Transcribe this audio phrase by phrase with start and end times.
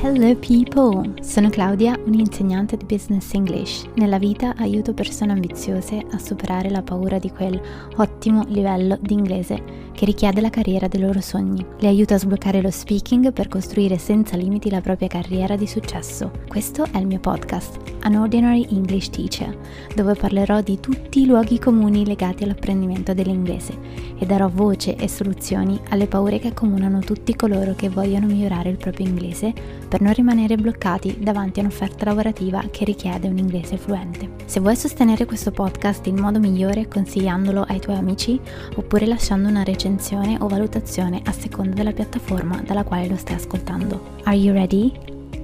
[0.00, 1.12] Hello people!
[1.22, 3.84] Sono Claudia, un'insegnante di Business English.
[3.94, 7.60] Nella vita aiuto persone ambiziose a superare la paura di quel
[7.96, 11.66] ottimo livello di inglese che richiede la carriera dei loro sogni.
[11.80, 16.30] Le aiuto a sbloccare lo speaking per costruire senza limiti la propria carriera di successo.
[16.46, 19.58] Questo è il mio podcast, An Ordinary English Teacher,
[19.96, 23.76] dove parlerò di tutti i luoghi comuni legati all'apprendimento dell'inglese
[24.16, 28.76] e darò voce e soluzioni alle paure che accomunano tutti coloro che vogliono migliorare il
[28.76, 29.52] proprio inglese
[29.88, 34.30] per non rimanere bloccati davanti a un'offerta lavorativa che richiede un inglese fluente.
[34.44, 38.38] Se vuoi sostenere questo podcast in modo migliore consigliandolo ai tuoi amici
[38.76, 44.16] oppure lasciando una recensione o valutazione a seconda della piattaforma dalla quale lo stai ascoltando.
[44.24, 44.92] Are you ready?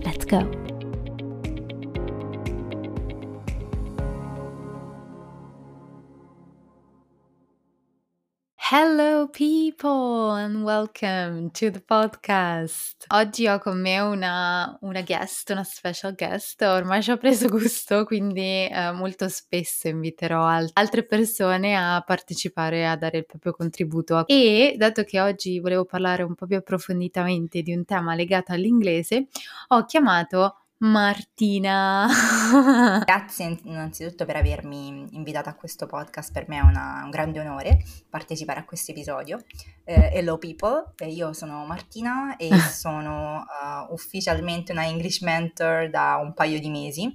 [0.02, 0.73] Let's go!
[8.70, 13.04] Hello people and welcome to the podcast.
[13.08, 16.62] Oggi ho con me una, una guest, una special guest.
[16.62, 22.88] Ormai ci ho preso gusto, quindi eh, molto spesso inviterò al- altre persone a partecipare,
[22.88, 24.26] a dare il proprio contributo.
[24.26, 29.26] E dato che oggi volevo parlare un po' più approfonditamente di un tema legato all'inglese,
[29.68, 32.08] ho chiamato Martina.
[33.04, 37.82] Grazie innanzitutto per avermi invitata a questo podcast, per me è una, un grande onore
[38.10, 39.44] partecipare a questo episodio.
[39.84, 46.18] Eh, hello people, eh, io sono Martina e sono uh, ufficialmente una English mentor da
[46.20, 47.12] un paio di mesi.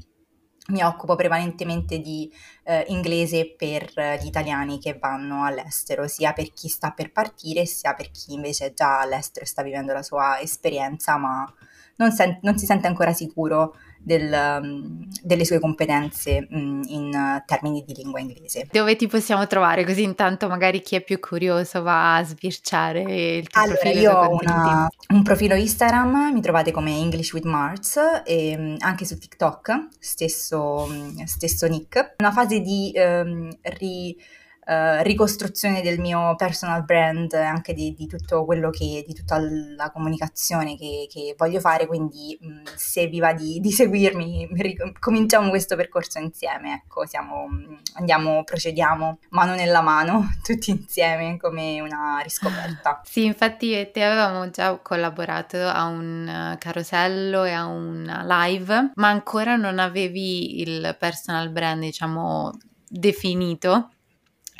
[0.69, 2.31] Mi occupo prevalentemente di
[2.63, 7.93] eh, inglese per gli italiani che vanno all'estero, sia per chi sta per partire, sia
[7.95, 11.51] per chi invece è già all'estero e sta vivendo la sua esperienza, ma
[11.95, 17.43] non, sen- non si sente ancora sicuro del, um, delle sue competenze um, in uh,
[17.45, 18.67] termini di lingua inglese.
[18.71, 19.85] Dove ti possiamo trovare?
[19.85, 24.01] Così intanto magari chi è più curioso va a sbirciare il tuo allora, profilo.
[24.01, 29.05] Io ho una, un profilo Instagram, mi trovate come English with Mars e um, anche
[29.05, 30.87] su TikTok, stesso,
[31.25, 32.15] stesso nick.
[32.19, 34.17] Una fase di um, ri
[34.69, 39.39] eh, ricostruzione del mio personal brand, anche di, di, tutto quello che, di tutta
[39.75, 44.47] la comunicazione che, che voglio fare, quindi mh, mm, se vi va di, di seguirmi,
[44.99, 47.47] cominciamo questo percorso insieme, ecco, siamo,
[47.93, 53.01] andiamo, procediamo mano nella mano, tutti insieme come una riscoperta.
[53.09, 58.23] Sì, infatti io e te avevamo già collaborato a un eh, carosello e a una
[58.23, 62.51] live, ma ancora non avevi il personal brand, diciamo,
[62.87, 63.89] definito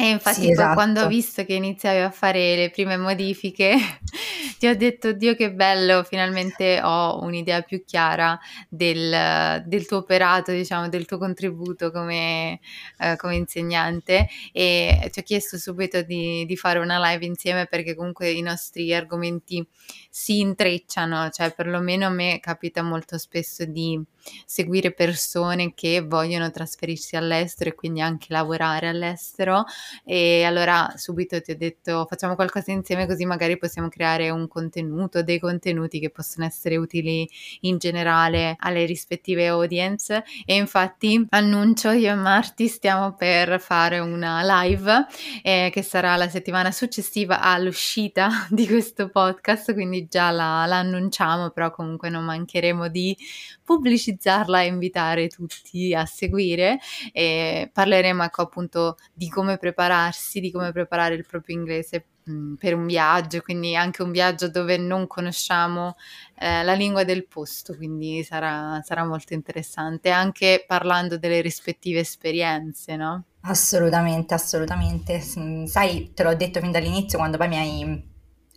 [0.02, 0.76] e infatti sì, esatto.
[0.76, 3.76] quando ho visto che iniziavi a fare le prime modifiche
[4.58, 8.40] ti ho detto, Dio che bello, finalmente ho un'idea più chiara
[8.70, 12.62] del, del tuo operato, diciamo, del tuo contributo come,
[12.98, 17.94] eh, come, insegnante e ti ho chiesto subito di, di fare una live insieme perché
[17.94, 19.68] comunque i nostri argomenti
[20.10, 24.02] si intrecciano, cioè perlomeno a me capita molto spesso di
[24.46, 29.66] seguire persone che vogliono trasferirsi all'estero e quindi anche lavorare all'estero.
[30.04, 35.22] E allora subito ti ho detto facciamo qualcosa insieme così magari possiamo creare un contenuto,
[35.24, 37.30] dei contenuti che possono essere utili
[37.62, 40.24] in generale alle rispettive audience.
[40.46, 45.08] E infatti annuncio io e Marti stiamo per fare una live
[45.44, 51.50] eh, che sarà la settimana successiva all'uscita di questo podcast quindi già la, la annunciamo
[51.50, 53.16] però comunque non mancheremo di
[53.64, 56.80] pubblicizzarla e invitare tutti a seguire
[57.12, 62.76] e parleremo ecco appunto di come prepararsi, di come preparare il proprio inglese mh, per
[62.76, 65.96] un viaggio, quindi anche un viaggio dove non conosciamo
[66.36, 72.96] eh, la lingua del posto, quindi sarà, sarà molto interessante anche parlando delle rispettive esperienze,
[72.96, 73.24] no?
[73.42, 75.20] Assolutamente, assolutamente.
[75.22, 78.08] Sai, te l'ho detto fin dall'inizio quando poi mi hai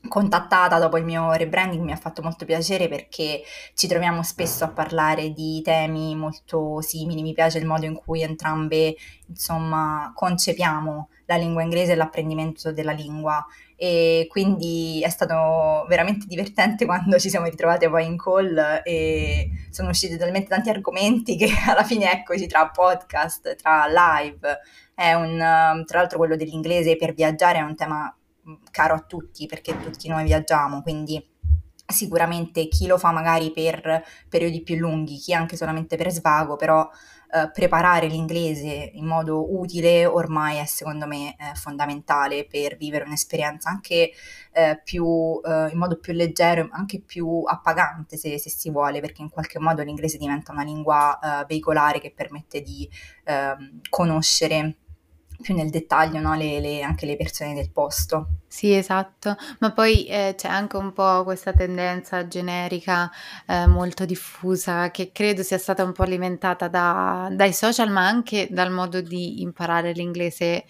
[0.09, 3.43] contattata dopo il mio rebranding mi ha fatto molto piacere perché
[3.75, 8.23] ci troviamo spesso a parlare di temi molto simili, mi piace il modo in cui
[8.23, 8.97] entrambe
[9.29, 13.45] insomma concepiamo la lingua inglese e l'apprendimento della lingua.
[13.77, 19.91] E quindi è stato veramente divertente quando ci siamo ritrovate poi in call e sono
[19.91, 24.61] usciti talmente tanti argomenti che alla fine eccoci tra podcast, tra live,
[24.95, 28.15] è un tra l'altro quello dell'inglese per viaggiare è un tema
[28.71, 31.31] caro a tutti perché tutti noi viaggiamo, quindi
[31.87, 36.89] sicuramente chi lo fa magari per periodi più lunghi, chi anche solamente per svago, però
[37.35, 43.71] eh, preparare l'inglese in modo utile ormai è secondo me eh, fondamentale per vivere un'esperienza
[43.71, 44.11] anche
[44.53, 49.23] eh, più, eh, in modo più leggero, anche più appagante se, se, si vuole, perché
[49.23, 52.87] in qualche modo l'inglese diventa una lingua eh, veicolare che permette di
[53.25, 54.77] ehm, conoscere
[55.43, 56.35] più nel dettaglio no?
[56.35, 58.29] le, le, anche le persone del posto.
[58.47, 63.11] Sì, esatto, ma poi eh, c'è anche un po' questa tendenza generica
[63.47, 68.49] eh, molto diffusa che credo sia stata un po' alimentata da, dai social, ma anche
[68.51, 70.65] dal modo di imparare l'inglese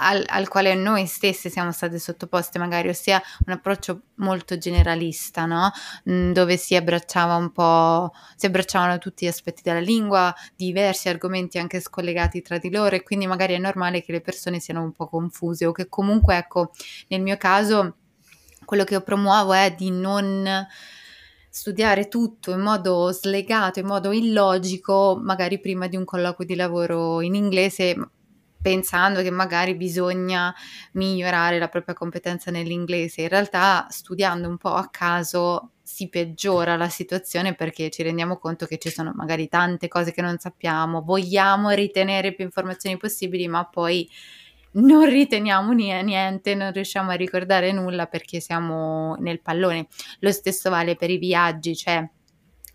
[0.00, 5.70] al, al, quale noi stessi siamo state sottoposte, magari, ossia un approccio molto generalista, no?
[6.10, 11.58] Mm, dove si abbracciava un po', si abbracciavano tutti gli aspetti della lingua, diversi argomenti
[11.58, 14.92] anche scollegati tra di loro, e quindi magari è normale che le persone siano un
[14.92, 16.72] po' confuse o che comunque, ecco,
[17.08, 17.96] nel mio caso,
[18.64, 20.66] quello che io promuovo è di non
[21.50, 27.20] studiare tutto in modo slegato, in modo illogico, magari prima di un colloquio di lavoro
[27.20, 27.96] in inglese,
[28.60, 30.54] pensando che magari bisogna
[30.92, 33.22] migliorare la propria competenza nell'inglese.
[33.22, 38.66] In realtà, studiando un po' a caso, si peggiora la situazione perché ci rendiamo conto
[38.66, 43.64] che ci sono magari tante cose che non sappiamo, vogliamo ritenere più informazioni possibili, ma
[43.64, 44.08] poi
[44.72, 49.88] non riteniamo niente, non riusciamo a ricordare nulla perché siamo nel pallone.
[50.20, 52.06] Lo stesso vale per i viaggi, cioè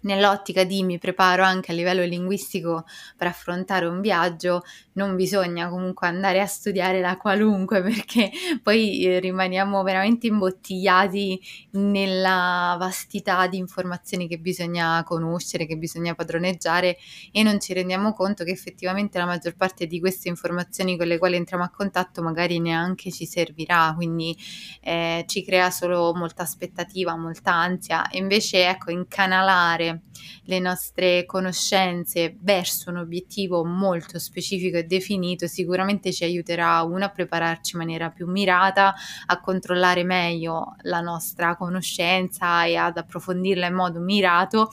[0.04, 2.86] nell'ottica di mi preparo anche a livello linguistico
[3.16, 4.64] per affrontare un viaggio,
[4.94, 8.32] non bisogna comunque andare a studiare la qualunque perché
[8.62, 11.40] poi eh, rimaniamo veramente imbottigliati
[11.72, 16.98] nella vastità di informazioni che bisogna conoscere, che bisogna padroneggiare
[17.32, 21.18] e non ci rendiamo conto che effettivamente la maggior parte di queste informazioni con le
[21.18, 24.38] quali entriamo a contatto magari neanche ci servirà, quindi
[24.82, 28.08] eh, ci crea solo molta aspettativa, molta ansia.
[28.10, 30.04] E invece ecco incanalare
[30.46, 37.74] le nostre conoscenze verso un obiettivo molto specifico definito sicuramente ci aiuterà uno a prepararci
[37.74, 38.94] in maniera più mirata,
[39.26, 44.70] a controllare meglio la nostra conoscenza e ad approfondirla in modo mirato,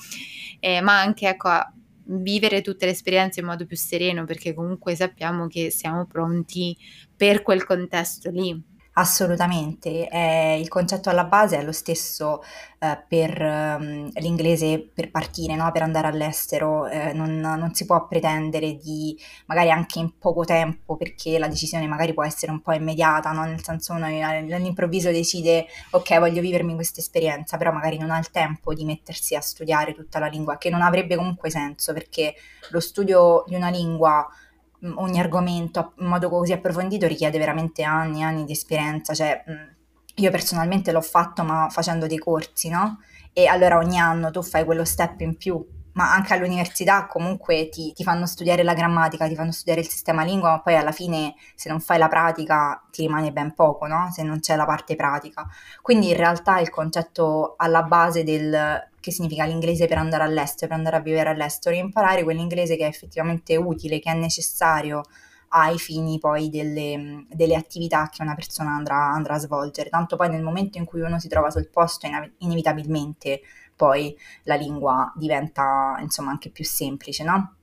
[0.61, 1.73] eh, ma anche ecco, a
[2.13, 6.77] vivere tutte le esperienze in modo più sereno perché comunque sappiamo che siamo pronti
[7.17, 8.70] per quel contesto lì.
[9.01, 12.43] Assolutamente, eh, il concetto alla base è lo stesso
[12.81, 15.73] eh, per um, l'inglese per partire, no?
[15.73, 20.97] per andare all'estero, eh, non, non, si può pretendere di magari anche in poco tempo
[20.97, 23.45] perché la decisione magari può essere un po' immediata, no?
[23.45, 28.31] nel senso uno all'improvviso decide ok voglio vivermi questa esperienza, però magari non ha il
[28.31, 32.35] tempo di mettersi a studiare tutta la lingua, che non avrebbe comunque senso perché
[32.69, 34.29] lo studio di una lingua
[34.97, 39.43] ogni argomento in modo così approfondito richiede veramente anni e anni di esperienza, cioè
[40.15, 42.99] io personalmente l'ho fatto ma facendo dei corsi, no?
[43.33, 45.65] E allora ogni anno tu fai quello step in più,
[46.01, 50.25] ma anche all'università comunque ti, ti, fanno studiare la grammatica, ti fanno studiare il sistema
[50.25, 54.09] lingua, ma poi alla fine se non fai la pratica ti rimane ben poco, no?
[54.11, 55.47] Se non c'è la parte pratica.
[55.83, 60.79] Quindi in realtà il concetto alla base del che significa l'inglese per andare all'estero, per
[60.79, 65.03] andare a vivere all'estero, imparare quell'inglese che è effettivamente utile, che è necessario
[65.49, 69.91] ai fini poi delle, delle attività che una persona andrà, andrà, a svolgere.
[69.91, 72.07] Tanto poi nel momento in cui uno si trova sul posto,
[72.39, 73.41] inevitabilmente
[73.81, 77.55] poi la lingua diventa insomma anche più semplice, no?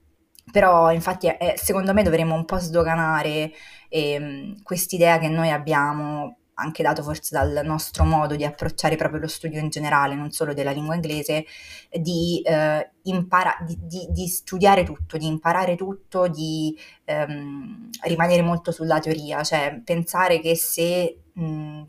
[0.52, 3.52] Però infatti è, secondo me dovremmo un po' sdoganare
[3.88, 9.28] eh, quest'idea che noi abbiamo anche dato forse dal nostro modo di approcciare proprio lo
[9.28, 11.46] studio in generale, non solo della lingua inglese,
[11.92, 16.76] di, eh, impara- di, di, di studiare tutto, di imparare tutto, di
[17.06, 21.84] ehm, rimanere molto sulla teoria, cioè pensare che se mh,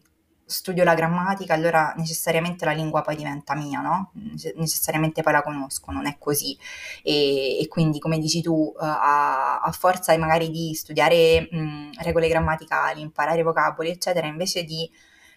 [0.48, 4.12] studio la grammatica, allora necessariamente la lingua poi diventa mia, no?
[4.56, 6.58] Necessariamente poi la conosco, non è così.
[7.02, 12.28] E, e quindi, come dici tu, uh, a, a, forza magari di studiare mh, regole
[12.28, 14.90] grammaticali, imparare vocaboli, eccetera, invece di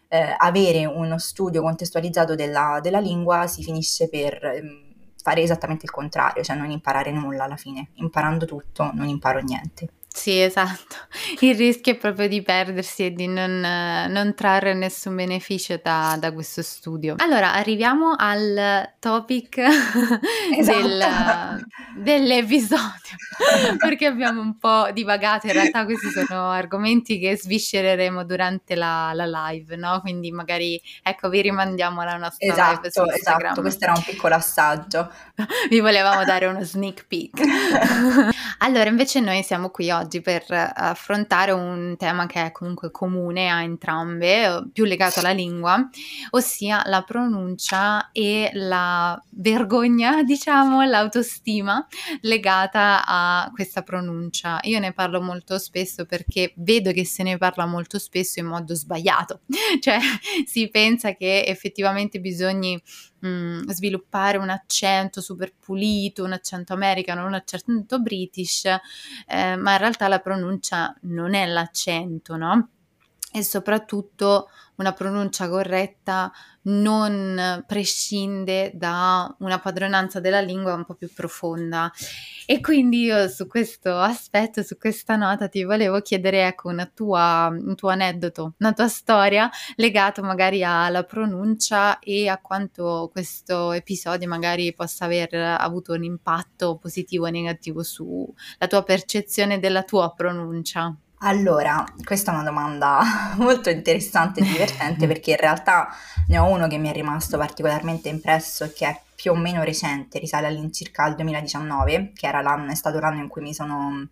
[0.08, 4.62] eh, avere uno studio contestualizzato della, della lingua, si finisce per...
[4.64, 4.90] Mh,
[5.22, 7.90] fare esattamente il contrario, cioè non imparare nulla alla fine.
[7.98, 9.90] Imparando tutto non imparo niente.
[10.14, 10.96] Sì, esatto.
[11.40, 16.34] Il rischio è proprio di perdersi e di non, non trarre nessun beneficio da, da,
[16.34, 17.16] questo studio.
[17.18, 19.58] Allora, arriviamo al topic
[20.58, 20.80] esatto.
[20.82, 21.66] del,
[21.96, 23.16] dell'episodio,
[23.80, 25.48] perché abbiamo un po' divagato.
[25.48, 30.02] In realtà questi sono argomenti che sviscereremo durante la, la live, no?
[30.02, 33.46] Quindi magari, ecco, vi rimandiamo alla nostra esatto, live su Instagram.
[33.46, 35.10] Esatto, questo era un piccolo assaggio.
[35.70, 38.31] Vi volevamo dare uno sneak peek.
[38.60, 43.64] Allora, invece noi siamo qui oggi per affrontare un tema che è comunque comune a
[43.64, 45.90] entrambe, più legato alla lingua,
[46.32, 51.86] ossia la pronuncia e la vergogna, diciamo, l'autostima
[52.22, 54.60] legata a questa pronuncia.
[54.64, 58.76] Io ne parlo molto spesso perché vedo che se ne parla molto spesso in modo
[58.76, 59.42] sbagliato,
[59.82, 60.00] cioè
[60.46, 62.82] si pensa che effettivamente bisogni
[63.22, 69.72] mh, mm, sviluppare un accento super pulito, un accento americano, un accento british, eh, ma
[69.74, 72.70] in realtà la pronuncia non è l'accento, no?
[73.34, 74.50] E soprattutto
[74.82, 76.32] una pronuncia corretta
[76.64, 81.92] non prescinde da una padronanza della lingua un po' più profonda.
[82.46, 87.76] E quindi io su questo aspetto, su questa nota, ti volevo chiedere ecco tua, un
[87.76, 94.74] tuo aneddoto, una tua storia legato magari alla pronuncia e a quanto questo episodio magari
[94.74, 100.96] possa aver avuto un impatto positivo o negativo sulla tua percezione della tua pronuncia.
[101.24, 105.90] Allora, questa è una domanda molto interessante e divertente perché in realtà
[106.28, 109.64] ne ho uno che mi è rimasto particolarmente impresso e che è più o meno
[109.64, 114.08] recente, risale all'incirca al 2019, che era l'anno, è stato l'anno in cui mi sono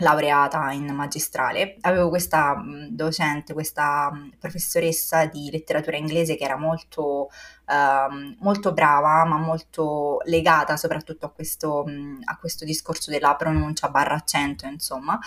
[0.00, 7.28] laureata in magistrale, avevo questa docente, questa professoressa di letteratura inglese che era molto,
[7.66, 11.84] uh, molto brava, ma molto legata soprattutto a questo,
[12.24, 15.18] a questo discorso della pronuncia barra accento, insomma,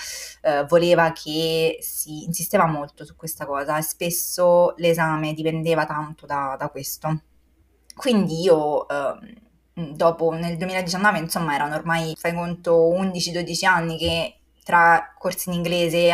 [0.41, 6.55] uh, voleva che si insisteva molto su questa cosa e spesso l'esame dipendeva tanto da,
[6.57, 7.21] da questo.
[7.95, 8.85] Quindi io...
[8.85, 9.41] Uh,
[9.75, 16.09] dopo nel 2019 insomma erano ormai fai conto 11-12 anni che tra corsi in inglese,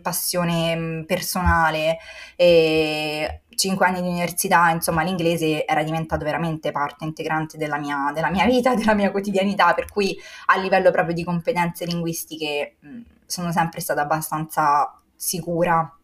[0.00, 1.98] passione mm, personale
[2.36, 8.30] e 5 anni di università, insomma l'inglese era diventato veramente parte integrante della mia, della
[8.30, 10.16] mia vita, della mia quotidianità, per cui
[10.46, 15.96] a livello proprio di competenze linguistiche mm, sono sempre stata abbastanza sicura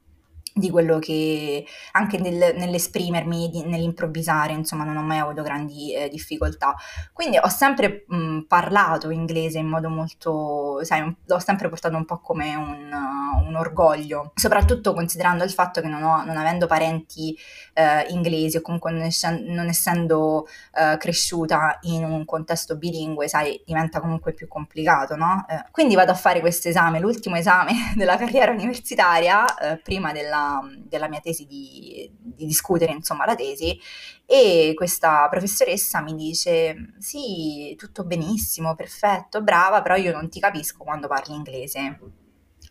[0.58, 6.08] di quello che anche nel, nell'esprimermi, di, nell'improvvisare, insomma, non ho mai avuto grandi eh,
[6.08, 6.74] difficoltà.
[7.12, 12.20] Quindi ho sempre mh, parlato inglese in modo molto, sai, l'ho sempre portato un po'
[12.20, 17.36] come un, uh, un orgoglio, soprattutto considerando il fatto che non, ho, non avendo parenti
[17.74, 23.60] eh, inglesi o comunque non, ess- non essendo eh, cresciuta in un contesto bilingue, sai,
[23.64, 25.44] diventa comunque più complicato, no?
[25.48, 30.47] Eh, quindi vado a fare questo esame, l'ultimo esame della carriera universitaria, eh, prima della
[30.84, 33.78] della, mia tesi di, di, discutere insomma la tesi
[34.26, 40.84] e questa professoressa mi dice sì tutto benissimo perfetto brava però io non ti capisco
[40.84, 41.98] quando parli inglese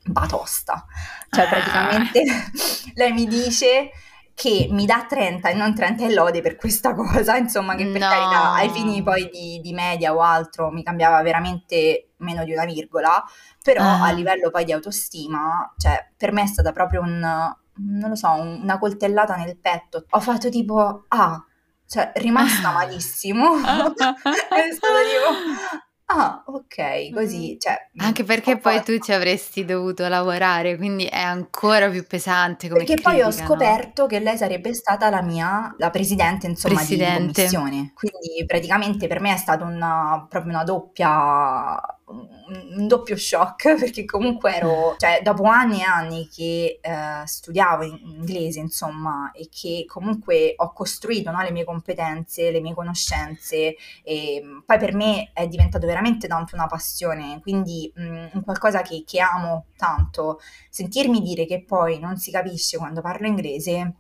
[0.04, 0.86] batosta
[1.30, 1.50] cioè ah.
[1.50, 2.24] praticamente
[2.96, 3.92] lei mi dice
[4.38, 8.02] che mi dà 30 e non 30 e lode per questa cosa, insomma, che per
[8.02, 8.08] no.
[8.08, 12.66] carità ai fini poi di, di, media o altro mi cambiava veramente meno di una
[12.66, 13.24] virgola,
[13.64, 14.04] però ah.
[14.04, 18.32] a livello poi di autostima, cioè per me è stata proprio un, non lo so,
[18.32, 20.06] una coltellata nel petto.
[20.10, 21.44] Ho fatto tipo, ah,
[21.86, 23.56] cioè rimasta malissimo.
[23.58, 27.90] è stato tipo, Ah, ok, così, cioè...
[27.98, 28.94] Anche perché poi fatto...
[28.94, 33.32] tu ci avresti dovuto lavorare, quindi è ancora più pesante come Perché critica, poi ho
[33.32, 34.08] scoperto no?
[34.08, 37.12] che lei sarebbe stata la mia, la presidente, insomma, presidente.
[37.12, 37.92] di commissione.
[37.94, 41.78] Quindi praticamente per me è stata una, proprio una doppia
[42.10, 48.00] un doppio shock perché comunque ero, cioè dopo anni e anni che eh, studiavo in
[48.04, 54.42] inglese insomma e che comunque ho costruito no, le mie competenze, le mie conoscenze e
[54.66, 59.20] poi per me è diventato veramente tanto una passione, quindi mh, un qualcosa che, che
[59.20, 63.94] amo tanto, sentirmi dire che poi non si capisce quando parlo inglese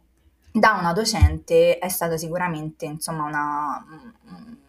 [0.51, 3.85] da una docente è stata sicuramente insomma una,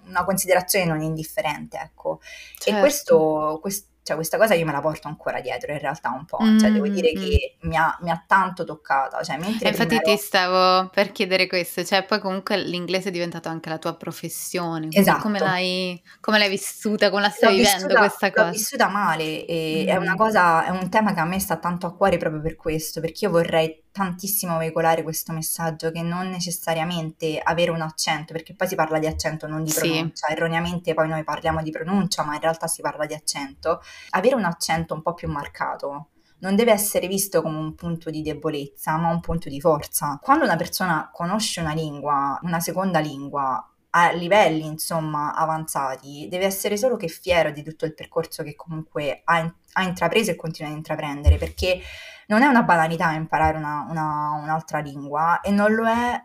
[0.09, 2.21] una considerazione non indifferente, ecco.
[2.23, 2.71] Certo.
[2.71, 6.25] E questo, questo cioè questa cosa io me la porto ancora dietro in realtà un
[6.25, 6.59] po', mm-hmm.
[6.59, 7.69] cioè devo dire mm, che mm.
[7.69, 9.23] mi ha, mi ha tanto toccata.
[9.23, 10.05] Cioè, mentre infatti ero...
[10.05, 14.89] ti stavo per chiedere questo, cioè poi comunque l'inglese è diventato anche la tua professione,
[14.91, 15.21] esatto.
[15.21, 18.45] come l'hai, come l'hai vissuta, come la stai l'ho vivendo vissuta, questa cosa?
[18.47, 19.89] L'ho vissuta male e mm.
[19.89, 22.57] è una cosa, è un tema che a me sta tanto a cuore proprio per
[22.57, 28.55] questo, perché io vorrei tantissimo veicolare questo messaggio che non necessariamente avere un accento, perché
[28.55, 30.33] poi si parla di accento, non di pronuncia, sì.
[30.33, 34.45] erroneamente poi noi parliamo di pronuncia, ma in realtà si parla di accento, avere un
[34.45, 39.11] accento un po' più marcato non deve essere visto come un punto di debolezza, ma
[39.11, 40.21] un punto di forza.
[40.23, 46.77] Quando una persona conosce una lingua, una seconda lingua, a livelli insomma avanzati, deve essere
[46.77, 50.77] solo che fiero di tutto il percorso che comunque ha, ha intrapreso e continua ad
[50.77, 51.81] intraprendere, perché
[52.29, 56.23] non è una banalità imparare una, una, un'altra lingua e non lo è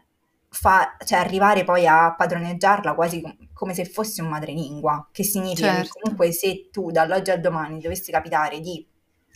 [0.49, 3.21] fa, cioè arrivare poi a padroneggiarla quasi
[3.53, 5.93] come se fosse un madrelingua, che significa certo.
[5.93, 8.85] che comunque se tu dall'oggi al domani dovessi capitare di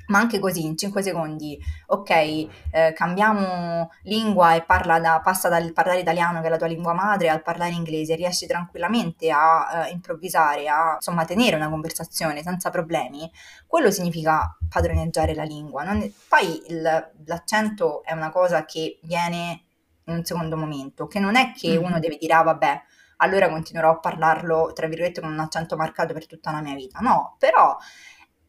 [0.07, 2.49] ma anche così in 5 secondi, ok, eh,
[2.93, 7.41] cambiamo lingua e da, passa dal parlare italiano, che è la tua lingua madre, al
[7.41, 13.29] parlare inglese, riesci tranquillamente a eh, improvvisare, a insomma tenere una conversazione senza problemi,
[13.65, 15.83] quello significa padroneggiare la lingua.
[15.83, 19.61] Non, poi il, l'accento è una cosa che viene
[20.05, 21.83] in un secondo momento, che non è che mm-hmm.
[21.83, 22.81] uno deve dire, ah vabbè,
[23.17, 26.99] allora continuerò a parlarlo, tra virgolette, con un accento marcato per tutta la mia vita.
[26.99, 27.75] No, però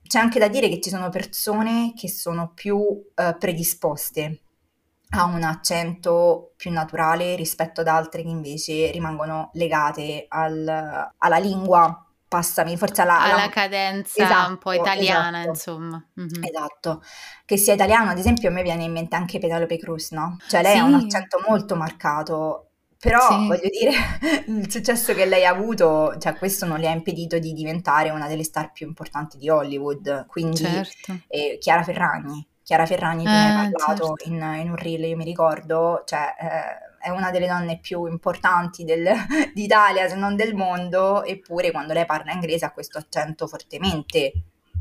[0.08, 2.80] c'è anche da dire che ci sono persone che sono più
[3.14, 4.40] eh, predisposte
[5.10, 12.02] a un accento più naturale rispetto ad altre che invece rimangono legate al, alla lingua
[12.28, 16.06] passami, forse alla, alla, alla cadenza esatto, un po' italiana, esatto, insomma.
[16.20, 16.44] Mm-hmm.
[16.44, 17.02] Esatto,
[17.46, 20.36] che sia italiano, ad esempio a me viene in mente anche Penelope Cruz, no?
[20.46, 20.78] Cioè lei sì.
[20.78, 22.67] ha un accento molto marcato,
[23.00, 23.46] però sì.
[23.46, 23.92] voglio dire,
[24.46, 28.26] il successo che lei ha avuto, cioè questo non le ha impedito di diventare una
[28.26, 31.18] delle star più importanti di Hollywood, quindi certo.
[31.28, 32.46] eh, Chiara Ferragni.
[32.62, 34.28] Chiara Ferragni, tu eh, ne hai eh, parlato certo.
[34.28, 38.84] in, in, un reel, io mi ricordo, cioè eh, è una delle donne più importanti
[38.84, 39.08] del,
[39.54, 44.32] d'Italia, se non del mondo, eppure quando lei parla inglese ha questo accento fortemente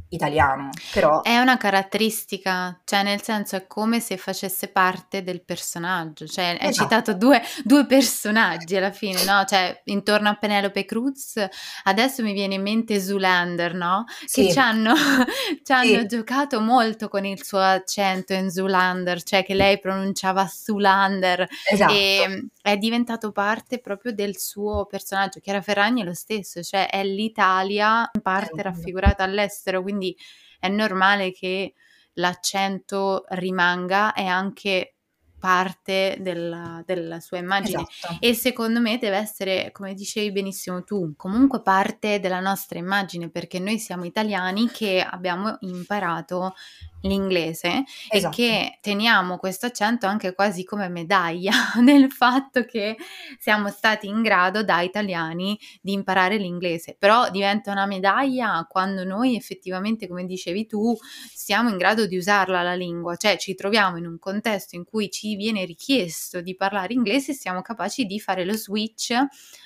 [0.09, 1.21] italiano, però...
[1.21, 6.65] È una caratteristica, cioè nel senso è come se facesse parte del personaggio, cioè esatto.
[6.65, 9.43] hai citato due, due, personaggi alla fine, no?
[9.45, 11.45] Cioè intorno a Penelope Cruz,
[11.83, 14.05] adesso mi viene in mente Zoolander, no?
[14.21, 14.51] Che sì.
[14.51, 14.93] ci hanno,
[15.63, 16.07] ci hanno sì.
[16.07, 21.93] giocato molto con il suo accento in Zoolander, cioè che lei pronunciava Zoolander esatto.
[21.93, 25.39] e è diventato parte proprio del suo personaggio.
[25.39, 30.15] Chiara Ferragni è lo stesso, cioè è l'Italia in parte raffigurata all'estero, quindi quindi
[30.59, 31.73] è normale che
[32.13, 34.93] l'accento rimanga e anche
[35.39, 38.17] parte della, della sua immagine esatto.
[38.19, 43.59] e secondo me deve essere, come dicevi benissimo tu, comunque parte della nostra immagine perché
[43.59, 46.55] noi siamo italiani che abbiamo imparato
[47.01, 48.33] l'inglese esatto.
[48.33, 51.51] e che teniamo questo accento anche quasi come medaglia
[51.81, 52.97] nel fatto che
[53.39, 59.35] siamo stati in grado da italiani di imparare l'inglese, però diventa una medaglia quando noi
[59.35, 60.95] effettivamente, come dicevi tu,
[61.33, 65.09] siamo in grado di usarla la lingua, cioè ci troviamo in un contesto in cui
[65.09, 69.13] ci viene richiesto di parlare inglese e siamo capaci di fare lo switch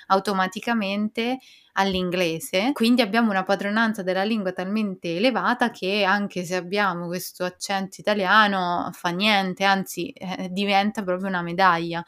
[0.07, 1.39] automaticamente
[1.73, 8.01] all'inglese, quindi abbiamo una padronanza della lingua talmente elevata che anche se abbiamo questo accento
[8.01, 12.03] italiano fa niente, anzi eh, diventa proprio una medaglia.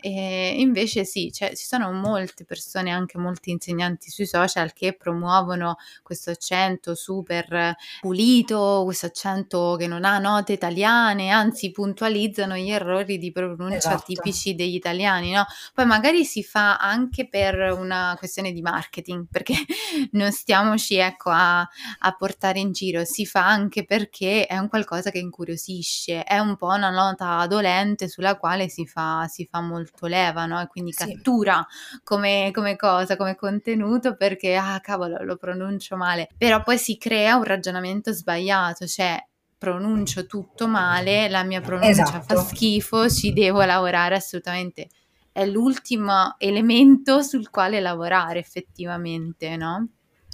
[0.00, 5.76] E invece sì, cioè, ci sono molte persone, anche molti insegnanti sui social che promuovono
[6.02, 13.18] questo accento super pulito, questo accento che non ha note italiane, anzi puntualizzano gli errori
[13.18, 14.04] di pronuncia esatto.
[14.06, 15.44] tipici degli italiani, no?
[15.74, 19.54] Poi magari si fa anche per una questione di marketing marketing, perché
[20.12, 25.10] non stiamoci ecco a, a, portare in giro, si fa anche perché è un qualcosa
[25.10, 30.06] che incuriosisce, è un po' una nota dolente sulla quale si fa, si fa molto
[30.06, 30.60] leva, no?
[30.60, 31.04] E quindi sì.
[31.04, 31.66] cattura
[32.04, 37.36] come, come cosa, come contenuto perché, ah cavolo, lo pronuncio male, però poi si crea
[37.36, 39.24] un ragionamento sbagliato, cioè
[39.60, 42.34] pronuncio tutto male, la mia pronuncia esatto.
[42.34, 44.88] fa schifo, ci devo lavorare assolutamente
[45.32, 49.88] è l'ultimo elemento sul quale lavorare effettivamente, no?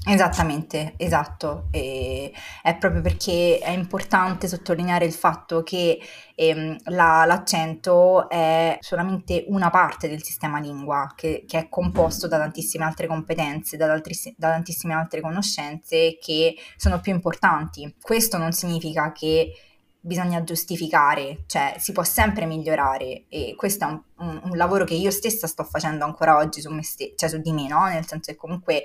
[0.08, 1.66] Esattamente, esatto.
[1.72, 2.32] E
[2.62, 5.98] è proprio perché è importante sottolineare il fatto che
[6.36, 12.38] ehm, la, l'accento è solamente una parte del sistema lingua, che, che è composto da
[12.38, 17.92] tantissime altre competenze, da, altri, da tantissime altre conoscenze che sono più importanti.
[18.00, 19.50] Questo non significa che
[20.06, 24.94] bisogna giustificare, cioè si può sempre migliorare e questo è un, un, un lavoro che
[24.94, 27.86] io stessa sto facendo ancora oggi su me stessa, cioè su di me, no?
[27.86, 28.84] Nel senso che comunque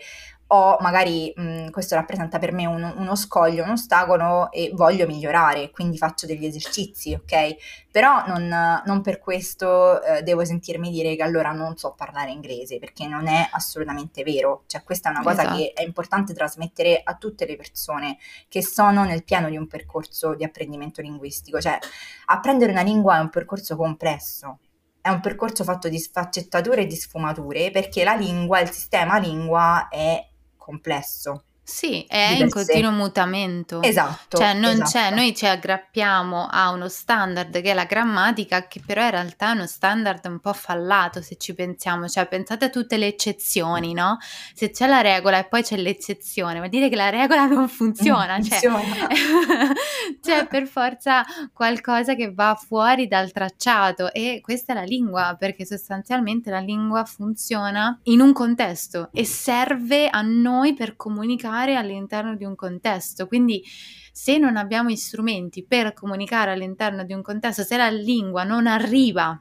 [0.54, 5.72] ho magari mh, questo rappresenta per me un, uno scoglio, un ostacolo e voglio migliorare,
[5.72, 7.56] quindi faccio degli esercizi, ok?
[7.90, 12.80] Però non, non per questo eh, devo sentirmi dire che allora non so parlare inglese,
[12.80, 14.64] perché non è assolutamente vero.
[14.68, 15.58] Cioè questa è una cosa esatto.
[15.58, 18.18] che è importante trasmettere a tutte le persone
[18.50, 21.62] che sono nel piano di un percorso di apprendimento linguistico.
[21.62, 21.78] Cioè
[22.26, 24.60] apprendere una lingua è un percorso complesso,
[25.00, 29.88] è un percorso fatto di sfaccettature e di sfumature perché la lingua, il sistema lingua
[29.88, 30.30] è
[30.62, 31.43] complesso.
[31.72, 33.82] Sì, è in continuo mutamento.
[33.82, 34.38] Esatto.
[34.38, 34.90] Cioè non esatto.
[34.90, 39.52] c'è, noi ci aggrappiamo a uno standard che è la grammatica, che però in realtà
[39.52, 42.10] è uno standard un po' fallato se ci pensiamo.
[42.10, 44.18] Cioè pensate a tutte le eccezioni, no?
[44.54, 48.34] Se c'è la regola e poi c'è l'eccezione, vuol dire che la regola non funziona.
[48.36, 49.08] Non cioè, funziona.
[50.22, 55.66] c'è per forza qualcosa che va fuori dal tracciato e questa è la lingua, perché
[55.66, 62.36] sostanzialmente la lingua funziona in un contesto e serve a noi per comunicare comunicare all'interno
[62.36, 63.28] di un contesto.
[63.28, 63.63] Quindi
[64.12, 68.67] se non abbiamo gli strumenti per comunicare all'interno di un contesto, se la lingua non
[68.67, 69.39] arriva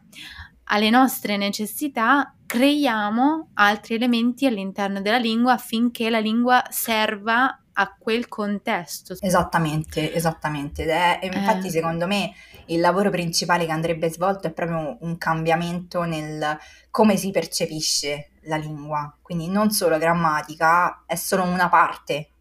[0.65, 8.29] alle nostre necessità, creiamo altri elementi all'interno della lingua affinché la lingua serva a quel
[8.29, 9.17] contesto.
[9.21, 10.85] Esattamente, esattamente.
[10.85, 11.71] È, infatti eh.
[11.71, 12.33] secondo me
[12.67, 16.59] il lavoro principale che andrebbe svolto è proprio un cambiamento nel
[16.91, 22.33] come si percepisce la lingua, quindi non solo grammatica, è solo una parte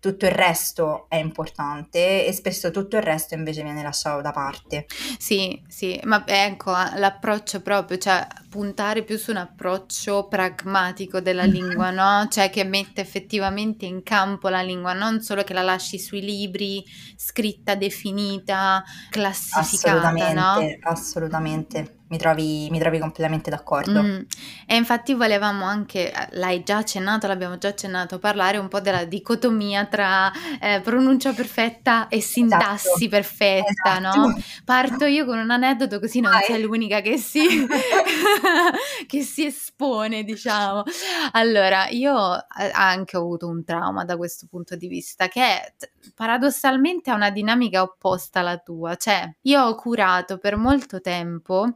[0.00, 4.86] tutto il resto è importante e spesso tutto il resto invece viene lasciato da parte.
[5.18, 11.90] Sì, sì, ma ecco, l'approccio proprio, cioè puntare più su un approccio pragmatico della lingua,
[11.90, 12.26] no?
[12.28, 16.84] Cioè che mette effettivamente in campo la lingua, non solo che la lasci sui libri,
[17.16, 20.90] scritta, definita, classificata, assolutamente, no?
[20.90, 24.02] Assolutamente mi trovi, mi trovi completamente d'accordo.
[24.02, 24.20] Mm.
[24.66, 29.86] E infatti volevamo anche, l'hai già accennato, l'abbiamo già accennato, parlare un po' della dicotomia
[29.86, 33.08] tra eh, pronuncia perfetta e sintassi esatto.
[33.08, 34.26] perfetta, esatto.
[34.26, 34.42] no?
[34.64, 36.42] Parto io con un aneddoto così non Vai.
[36.46, 37.42] sei l'unica che si,
[39.06, 40.82] che si espone, diciamo.
[41.32, 42.14] Allora, io
[42.72, 45.74] anche ho avuto un trauma da questo punto di vista, che
[46.14, 51.66] paradossalmente ha una dinamica opposta alla tua, cioè io ho curato per molto tempo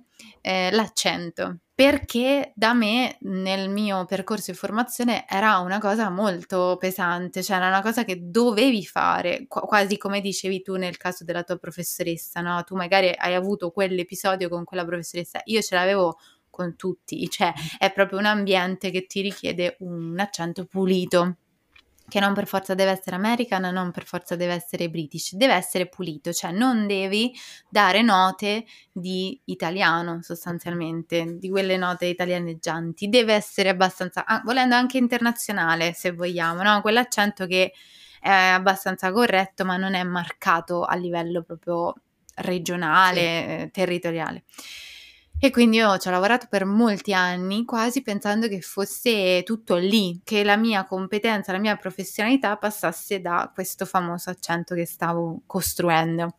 [0.41, 7.43] eh, l'accento perché da me nel mio percorso di formazione era una cosa molto pesante,
[7.43, 11.43] cioè era una cosa che dovevi fare, qu- quasi come dicevi tu nel caso della
[11.43, 12.63] tua professoressa, no?
[12.63, 16.17] Tu magari hai avuto quell'episodio con quella professoressa, io ce l'avevo
[16.55, 21.39] con tutti, cioè è proprio un ambiente che ti richiede un accento pulito
[22.07, 25.89] che non per forza deve essere American, non per forza deve essere British, deve essere
[25.89, 27.35] pulito, cioè non devi
[27.69, 34.99] dare note di italiano sostanzialmente, di quelle note italianeggianti, deve essere abbastanza, ah, volendo anche
[34.99, 36.81] internazionale se vogliamo, no?
[36.83, 37.73] quell'accento che
[38.21, 41.95] è abbastanza corretto ma non è marcato a livello proprio
[42.37, 43.27] regionale, sì.
[43.27, 44.45] eh, territoriale.
[45.45, 50.23] E quindi io ci ho lavorato per molti anni, quasi pensando che fosse tutto lì,
[50.25, 56.37] che la mia competenza, la mia professionalità passasse da questo famoso accento che stavo costruendo.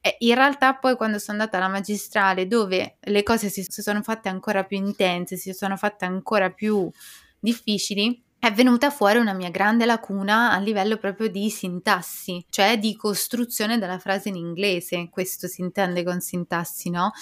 [0.00, 4.28] E in realtà poi quando sono andata alla magistrale, dove le cose si, sono fatte
[4.28, 6.90] ancora più intense, si sono fatte ancora più
[7.38, 12.96] difficili, è venuta fuori una mia grande lacuna a livello proprio di sintassi, cioè di
[12.96, 17.12] costruzione della frase in inglese, questo si intende con sintassi, no?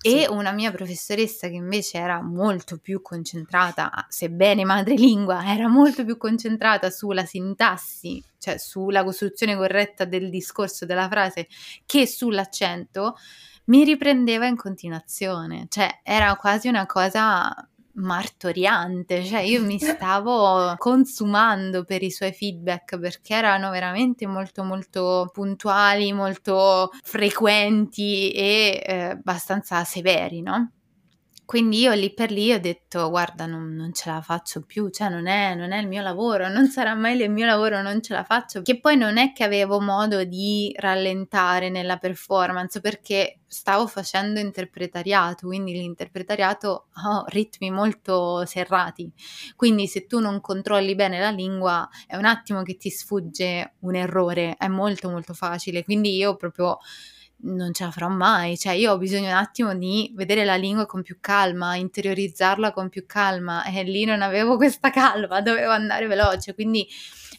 [0.00, 6.16] E una mia professoressa che invece era molto più concentrata, sebbene madrelingua, era molto più
[6.16, 11.48] concentrata sulla sintassi, cioè sulla costruzione corretta del discorso della frase,
[11.84, 13.16] che sull'accento,
[13.64, 17.54] mi riprendeva in continuazione, cioè era quasi una cosa
[17.94, 25.30] martoriante, cioè io mi stavo consumando per i suoi feedback perché erano veramente molto molto
[25.32, 30.70] puntuali, molto frequenti e eh, abbastanza severi, no?
[31.52, 35.10] Quindi io lì per lì ho detto guarda non, non ce la faccio più, cioè
[35.10, 38.14] non è, non è, il mio lavoro, non sarà mai il mio lavoro, non ce
[38.14, 43.86] la faccio, che poi non è che avevo modo di rallentare nella performance perché stavo
[43.86, 49.12] facendo interpretariato, quindi l'interpretariato ha ritmi molto serrati,
[49.54, 53.94] quindi se tu non controlli bene la lingua è un attimo che ti sfugge un
[53.94, 56.78] errore, è molto molto facile, quindi io proprio
[57.42, 60.86] non ce la farò mai, cioè io ho bisogno un attimo di vedere la lingua
[60.86, 66.06] con più calma, interiorizzarla con più calma e lì non avevo questa calma, dovevo andare
[66.06, 66.86] veloce, quindi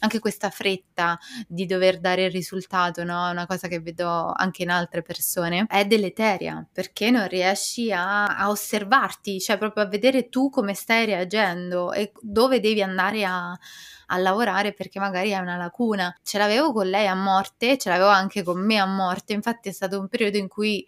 [0.00, 3.30] anche questa fretta di dover dare il risultato, no?
[3.30, 8.50] Una cosa che vedo anche in altre persone, è deleteria perché non riesci a, a
[8.50, 13.58] osservarti, cioè proprio a vedere tu come stai reagendo e dove devi andare a
[14.06, 16.14] a lavorare perché magari è una lacuna.
[16.22, 19.72] Ce l'avevo con lei a morte, ce l'avevo anche con me a morte, infatti è
[19.72, 20.86] stato un periodo in cui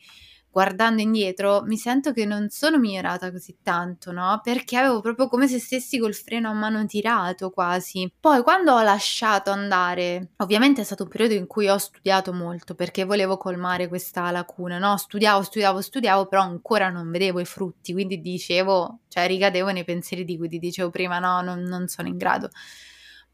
[0.56, 4.40] guardando indietro mi sento che non sono migliorata così tanto, no?
[4.42, 8.10] Perché avevo proprio come se stessi col freno a mano tirato quasi.
[8.18, 12.74] Poi quando ho lasciato andare, ovviamente è stato un periodo in cui ho studiato molto
[12.74, 14.96] perché volevo colmare questa lacuna, no?
[14.96, 20.24] Studiavo, studiavo, studiavo, però ancora non vedevo i frutti, quindi dicevo, cioè ricadevo nei pensieri
[20.24, 22.48] di cui ti dicevo prima, no, non, non sono in grado.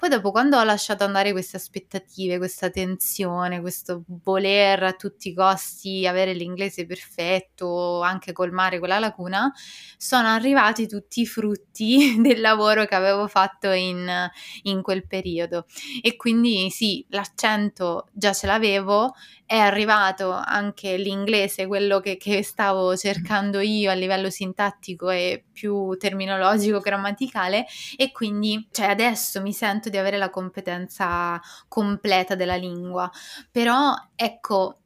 [0.02, 5.32] Poi dopo, quando ho lasciato andare queste aspettative, questa tensione, questo voler a tutti i
[5.32, 9.52] costi avere l'inglese perfetto, anche colmare quella lacuna,
[9.96, 14.28] sono arrivati tutti i frutti del lavoro che avevo fatto in,
[14.62, 15.66] in quel periodo.
[16.02, 19.14] E quindi sì, l'accento già ce l'avevo,
[19.52, 25.94] è arrivato anche l'inglese, quello che, che, stavo cercando io a livello sintattico e più
[25.98, 27.66] terminologico, grammaticale,
[27.98, 31.38] e quindi cioè, adesso mi sento di avere la competenza
[31.68, 33.10] completa della lingua.
[33.50, 34.78] Però ecco,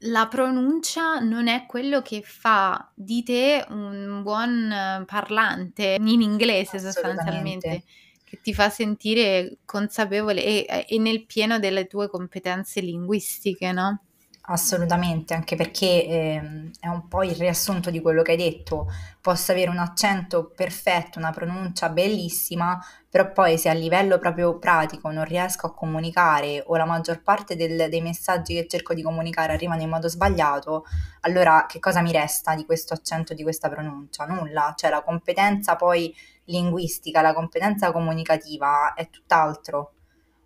[0.00, 7.82] la pronuncia non è quello che fa di te un buon parlante in inglese sostanzialmente.
[8.26, 14.05] Che ti fa sentire consapevole e, e nel pieno delle tue competenze linguistiche, no?
[14.48, 18.86] Assolutamente, anche perché ehm, è un po' il riassunto di quello che hai detto.
[19.20, 22.80] Posso avere un accento perfetto, una pronuncia bellissima,
[23.10, 27.56] però poi se a livello proprio pratico non riesco a comunicare o la maggior parte
[27.56, 30.84] del- dei messaggi che cerco di comunicare arrivano in modo sbagliato,
[31.22, 34.26] allora che cosa mi resta di questo accento, di questa pronuncia?
[34.26, 39.90] Nulla, cioè la competenza poi linguistica, la competenza comunicativa è tutt'altro.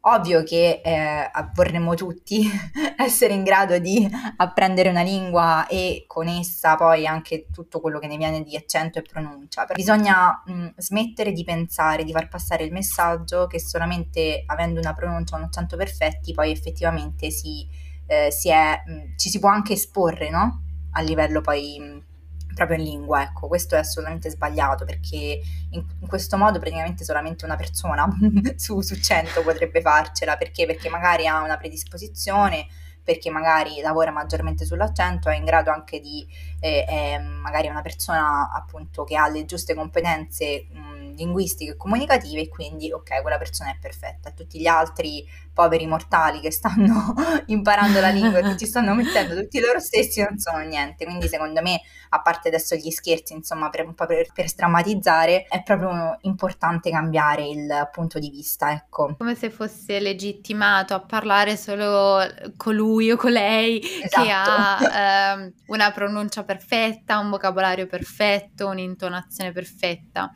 [0.02, 2.48] Ovvio che eh, vorremmo tutti
[2.96, 8.06] essere in grado di apprendere una lingua e con essa poi anche tutto quello che
[8.06, 9.66] ne viene di accento e pronuncia.
[9.74, 15.36] Bisogna mh, smettere di pensare, di far passare il messaggio che solamente avendo una pronuncia
[15.36, 17.68] un accento perfetti poi effettivamente si,
[18.06, 20.62] eh, si è, mh, ci si può anche esporre, no?
[20.92, 22.09] A livello poi mh,
[22.54, 27.44] proprio in lingua, ecco, questo è assolutamente sbagliato perché in, in questo modo praticamente solamente
[27.44, 28.08] una persona
[28.56, 30.66] su, su 100 potrebbe farcela, perché?
[30.66, 32.66] Perché magari ha una predisposizione,
[33.02, 36.26] perché magari lavora maggiormente sull'accento, è in grado anche di,
[36.60, 42.48] eh, è magari una persona appunto che ha le giuste competenze mh, linguistiche e comunicative
[42.48, 44.30] quindi ok, quella persona è perfetta.
[44.32, 45.26] Tutti gli altri
[45.60, 47.14] poveri mortali che stanno
[47.46, 51.04] imparando la lingua e che ci stanno mettendo tutti loro stessi non sono niente.
[51.04, 55.44] Quindi secondo me, a parte adesso gli scherzi, insomma, per, un po' per, per strammatizzare,
[55.48, 59.16] è proprio importante cambiare il punto di vista, ecco.
[59.18, 62.20] Come se fosse legittimato a parlare solo
[62.56, 64.22] colui o colei esatto.
[64.22, 70.32] che ha eh, una pronuncia perfetta, un vocabolario perfetto, un'intonazione perfetta.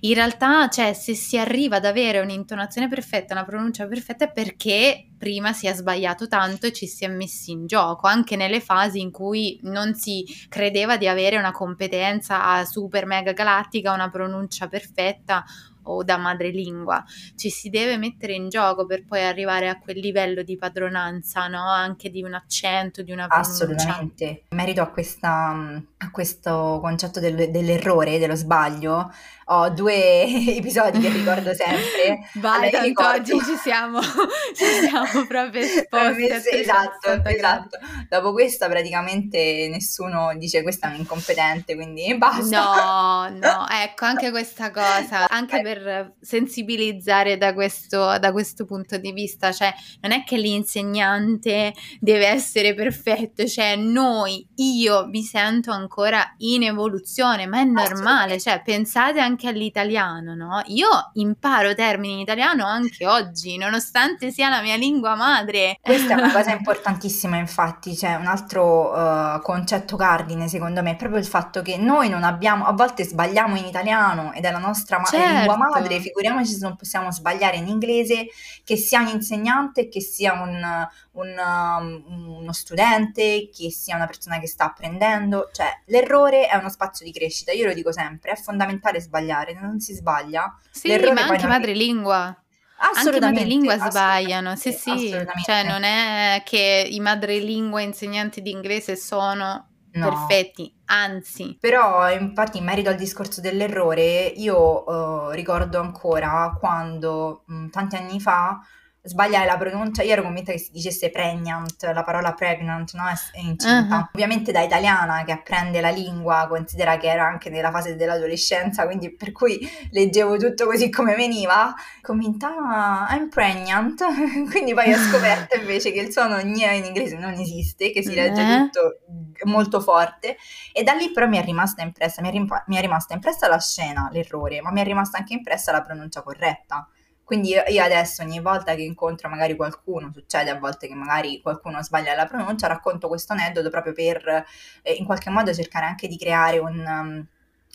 [0.00, 4.67] In realtà, cioè, se si arriva ad avere un'intonazione perfetta, una pronuncia perfetta è perché
[4.68, 8.60] che prima si è sbagliato tanto e ci si è messi in gioco, anche nelle
[8.60, 14.68] fasi in cui non si credeva di avere una competenza super mega galattica, una pronuncia
[14.68, 15.42] perfetta
[15.90, 17.04] o da madrelingua,
[17.36, 21.68] ci si deve mettere in gioco per poi arrivare a quel livello di padronanza, no?
[21.68, 23.52] Anche di un accento, di una pronuncia.
[23.52, 24.44] Assolutamente.
[24.48, 29.10] In merito a, questa, a questo concetto del, dell'errore, dello sbaglio,
[29.50, 30.24] ho due
[30.56, 32.28] episodi che ricordo sempre.
[32.34, 33.36] Vai, tanto ricordo...
[33.36, 34.00] oggi ci siamo,
[34.54, 36.28] ci siamo proprio esposti.
[36.52, 37.78] esatto, esatto.
[38.08, 42.62] Dopo questa praticamente nessuno dice questa è un incompetente, quindi basta.
[42.62, 45.77] No, no, ecco, anche questa cosa, anche per
[46.20, 52.74] sensibilizzare da questo, da questo punto di vista, cioè non è che l'insegnante deve essere
[52.74, 59.48] perfetto, cioè noi, io mi sento ancora in evoluzione, ma è normale, cioè pensate anche
[59.48, 60.62] all'italiano, no?
[60.66, 65.78] Io imparo termini in italiano anche oggi, nonostante sia la mia lingua madre.
[65.80, 70.96] Questa è una cosa importantissima, infatti, c'è un altro uh, concetto cardine, secondo me, è
[70.96, 74.58] proprio il fatto che noi non abbiamo, a volte sbagliamo in italiano ed è la
[74.58, 75.26] nostra ma- certo.
[75.26, 75.67] lingua madre,
[76.00, 78.26] figuriamoci se non possiamo sbagliare in inglese,
[78.64, 84.38] che sia un insegnante, che sia un, un, um, uno studente, che sia una persona
[84.38, 88.36] che sta apprendendo, cioè l'errore è uno spazio di crescita, io lo dico sempre, è
[88.36, 90.58] fondamentale sbagliare, non si sbaglia.
[90.70, 92.42] Sì, ma anche madrelingua.
[92.80, 95.10] Anche madrelingua sbagliano, sì sì,
[95.44, 100.08] cioè non è che i madrelingua insegnanti di inglese sono No.
[100.08, 101.56] perfetti, anzi.
[101.60, 108.20] Però, infatti, in merito al discorso dell'errore, io uh, ricordo ancora quando mh, tanti anni
[108.20, 108.60] fa
[109.08, 113.06] sbagliare la pronuncia, io ero convinta che si dicesse pregnant, la parola pregnant, no?
[113.06, 113.96] È incinta.
[113.96, 114.08] Uh-huh.
[114.12, 119.14] Ovviamente da italiana che apprende la lingua, considera che era anche nella fase dell'adolescenza, quindi
[119.14, 119.58] per cui
[119.90, 124.04] leggevo tutto così come veniva, convinta ah, I'm pregnant,
[124.50, 128.14] quindi poi ho scoperto invece che il suono gne in inglese non esiste, che si
[128.14, 128.64] legge uh-huh.
[128.64, 128.98] tutto
[129.44, 130.36] molto forte
[130.72, 133.48] e da lì però mi è rimasta impressa, mi è, rim- mi è rimasta impressa
[133.48, 136.86] la scena, l'errore, ma mi è rimasta anche impressa la pronuncia corretta
[137.28, 141.82] quindi io adesso ogni volta che incontro magari qualcuno, succede a volte che magari qualcuno
[141.82, 144.46] sbaglia la pronuncia, racconto questo aneddoto proprio per
[144.80, 146.78] eh, in qualche modo cercare anche di creare un...
[146.78, 147.26] Um,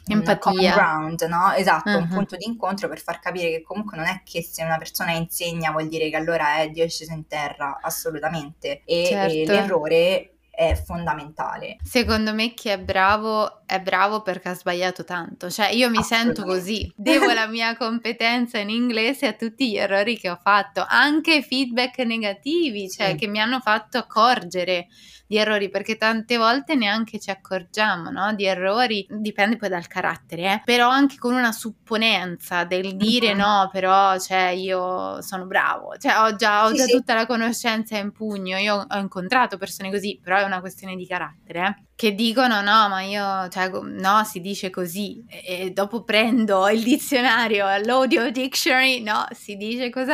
[0.05, 0.73] Empatia.
[0.73, 1.53] ground, no?
[1.53, 1.99] Esatto, uh-huh.
[1.99, 5.11] un punto di incontro per far capire che comunque non è che se una persona
[5.11, 8.81] insegna vuol dire che allora è Dio è sceso in terra, assolutamente.
[8.85, 9.33] E, certo.
[9.33, 11.77] e l'errore è fondamentale.
[11.83, 16.43] Secondo me chi è bravo è bravo perché ha sbagliato tanto, cioè io mi sento
[16.43, 21.41] così, devo la mia competenza in inglese a tutti gli errori che ho fatto, anche
[21.41, 23.15] feedback negativi, cioè sì.
[23.15, 24.89] che mi hanno fatto accorgere
[25.25, 28.33] di errori, perché tante volte neanche ci accorgiamo no?
[28.35, 30.61] di errori, dipende poi dal carattere, eh?
[30.63, 36.35] però anche con una supponenza del dire no, però cioè, io sono bravo, cioè ho
[36.35, 36.91] già, ho sì, già sì.
[36.91, 41.07] tutta la conoscenza in pugno, io ho incontrato persone così, però è una questione di
[41.07, 41.59] carattere.
[41.65, 41.83] Eh?
[41.95, 46.83] che dicono no, ma io, cioè, no, si dice così e, e dopo prendo il
[46.83, 50.11] dizionario, l'audio dictionary, no, si dice così.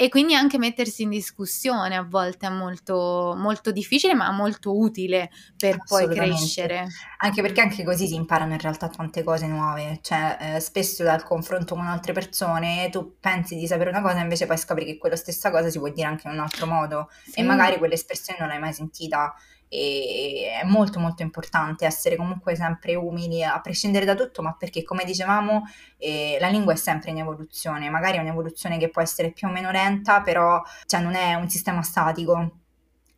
[0.00, 5.28] E quindi anche mettersi in discussione a volte è molto, molto difficile, ma molto utile
[5.56, 6.86] per poi crescere.
[7.18, 9.98] Anche perché anche così si imparano in realtà tante cose nuove.
[10.00, 14.46] Cioè, eh, spesso dal confronto con altre persone tu pensi di sapere una cosa, invece
[14.46, 17.10] poi scopri che quella stessa cosa si può dire anche in un altro modo.
[17.24, 17.40] Sì.
[17.40, 19.34] E magari quell'espressione non l'hai mai sentita
[19.68, 24.82] e è molto molto importante essere comunque sempre umili a prescindere da tutto, ma perché
[24.82, 25.64] come dicevamo
[25.98, 29.50] eh, la lingua è sempre in evoluzione, magari è un'evoluzione che può essere più o
[29.50, 32.52] meno lenta, però cioè, non è un sistema statico.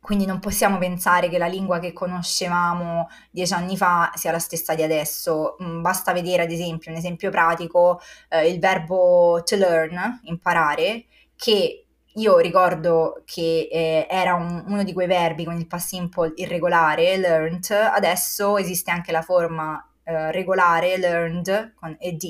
[0.01, 4.73] Quindi non possiamo pensare che la lingua che conoscevamo dieci anni fa sia la stessa
[4.73, 5.57] di adesso.
[5.61, 11.80] Mm, basta vedere, ad esempio, un esempio pratico, eh, il verbo to learn, imparare, che
[12.15, 17.17] io ricordo che eh, era un, uno di quei verbi con il past simple irregolare,
[17.17, 22.21] learned, adesso esiste anche la forma eh, regolare, learned, con ed,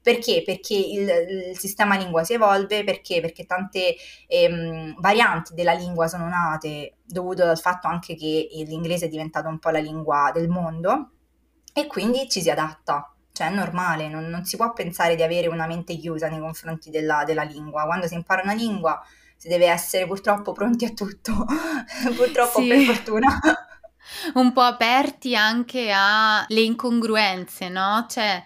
[0.00, 0.42] perché?
[0.44, 1.08] Perché il,
[1.50, 3.20] il, sistema lingua si evolve, perché?
[3.20, 9.08] Perché tante ehm, varianti della lingua sono nate dovuto dal fatto anche che l'inglese è
[9.08, 11.10] diventato un po' la lingua del mondo
[11.74, 15.46] e quindi ci si adatta cioè è normale, non, non, si può pensare di avere
[15.46, 17.84] una mente chiusa nei confronti della, della, lingua.
[17.84, 19.00] Quando si impara una lingua
[19.36, 21.46] si deve essere purtroppo pronti a tutto,
[22.16, 22.66] purtroppo sì.
[22.66, 23.38] per fortuna.
[24.34, 28.06] Un po' aperti anche alle incongruenze, no?
[28.08, 28.42] Cioè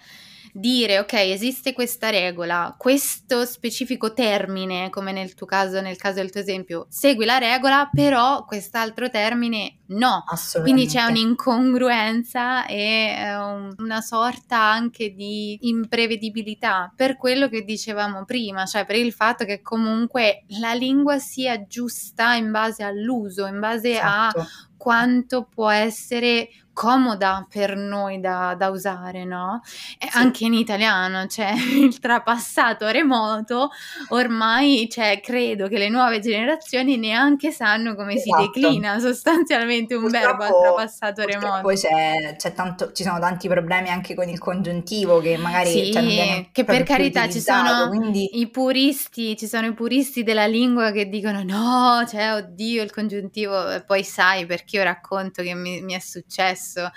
[0.53, 6.31] dire ok, esiste questa regola, questo specifico termine, come nel tuo caso, nel caso del
[6.31, 10.25] tuo esempio, segui la regola, però quest'altro termine no.
[10.61, 13.35] Quindi c'è un'incongruenza e eh,
[13.79, 19.63] una sorta anche di imprevedibilità per quello che dicevamo prima, cioè per il fatto che
[19.63, 24.41] comunque la lingua sia giusta in base all'uso, in base esatto.
[24.41, 29.61] a quanto può essere comoda per noi da, da usare, no?
[29.65, 30.09] Sì.
[30.13, 33.71] Anche in italiano, cioè il trapassato remoto,
[34.09, 38.43] ormai cioè, credo che le nuove generazioni neanche sanno come esatto.
[38.43, 41.61] si declina sostanzialmente un purtroppo, verbo al trapassato remoto.
[41.63, 45.93] Poi c'è, c'è tanto, ci sono tanti problemi anche con il congiuntivo che magari sì,
[45.93, 48.41] cioè, che per carità ci sono quindi...
[48.41, 53.83] i puristi, ci sono i puristi della lingua che dicono no, cioè oddio il congiuntivo
[53.87, 56.91] poi sai perché io racconto che mi, mi è successo successo.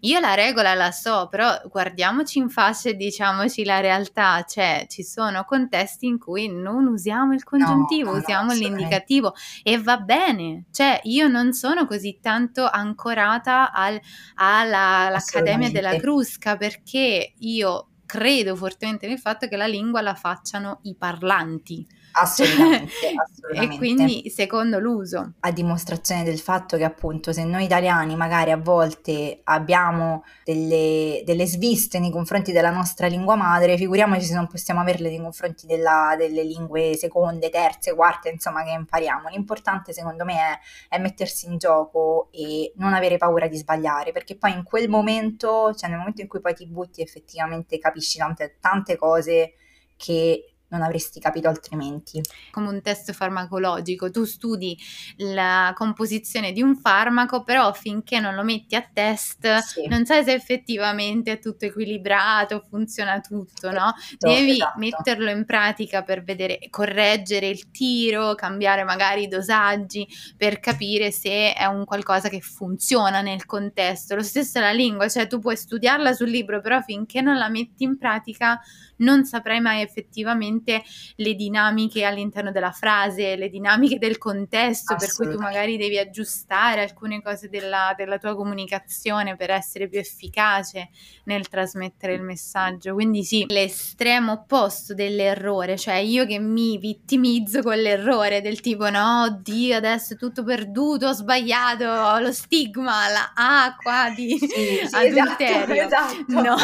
[0.00, 5.02] Io la regola la so, però guardiamoci in faccia e diciamoci la realtà, cioè ci
[5.02, 10.64] sono contesti in cui non usiamo il congiuntivo, no, usiamo no, l'indicativo e va bene,
[10.70, 13.98] cioè io non sono così tanto ancorata al,
[14.34, 20.80] alla, all'Accademia della Crusca perché io credo fortemente nel fatto che la lingua la facciano
[20.82, 21.86] i parlanti.
[22.18, 23.74] Assolutamente, assolutamente.
[23.74, 25.34] e quindi secondo l'uso.
[25.40, 31.46] A dimostrazione del fatto che appunto se noi italiani magari a volte abbiamo delle, delle
[31.46, 36.14] sviste nei confronti della nostra lingua madre, figuriamoci se non possiamo averle nei confronti della,
[36.16, 39.28] delle lingue seconde, terze, quarte, insomma che impariamo.
[39.28, 40.58] L'importante secondo me è,
[40.96, 45.74] è mettersi in gioco e non avere paura di sbagliare, perché poi in quel momento,
[45.74, 49.52] cioè nel momento in cui poi ti butti effettivamente capisci tante, tante cose
[49.96, 52.20] che non avresti capito altrimenti.
[52.50, 54.76] Come un test farmacologico, tu studi
[55.18, 59.86] la composizione di un farmaco, però finché non lo metti a test sì.
[59.86, 63.94] non sai se effettivamente è tutto equilibrato, funziona tutto, no?
[63.96, 64.78] Esatto, Devi esatto.
[64.78, 71.52] metterlo in pratica per vedere, correggere il tiro, cambiare magari i dosaggi per capire se
[71.52, 74.14] è un qualcosa che funziona nel contesto.
[74.14, 77.48] Lo stesso è la lingua, cioè tu puoi studiarla sul libro, però finché non la
[77.48, 78.60] metti in pratica
[78.98, 80.82] non saprai mai effettivamente
[81.16, 86.82] le dinamiche all'interno della frase, le dinamiche del contesto, per cui tu magari devi aggiustare
[86.82, 90.90] alcune cose della, della tua comunicazione per essere più efficace
[91.24, 92.94] nel trasmettere il messaggio.
[92.94, 99.22] Quindi sì, l'estremo opposto dell'errore, cioè io che mi vittimizzo con l'errore del tipo no,
[99.24, 104.48] oddio, adesso è tutto perduto, ho sbagliato, ho lo stigma, la A qua di sì,
[104.48, 105.84] sì, adulterio.
[105.84, 106.40] Esatto, esatto.
[106.40, 106.56] No.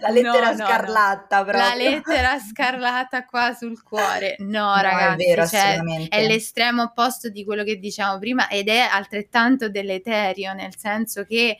[0.00, 1.52] La lettera lettera no, scarlatta no.
[1.52, 4.36] La lettera scarlatta qua sul cuore.
[4.48, 8.68] No, no ragazzi, è, vero, cioè, è l'estremo opposto di quello che diciamo prima ed
[8.68, 11.56] è altrettanto deleterio, nel senso che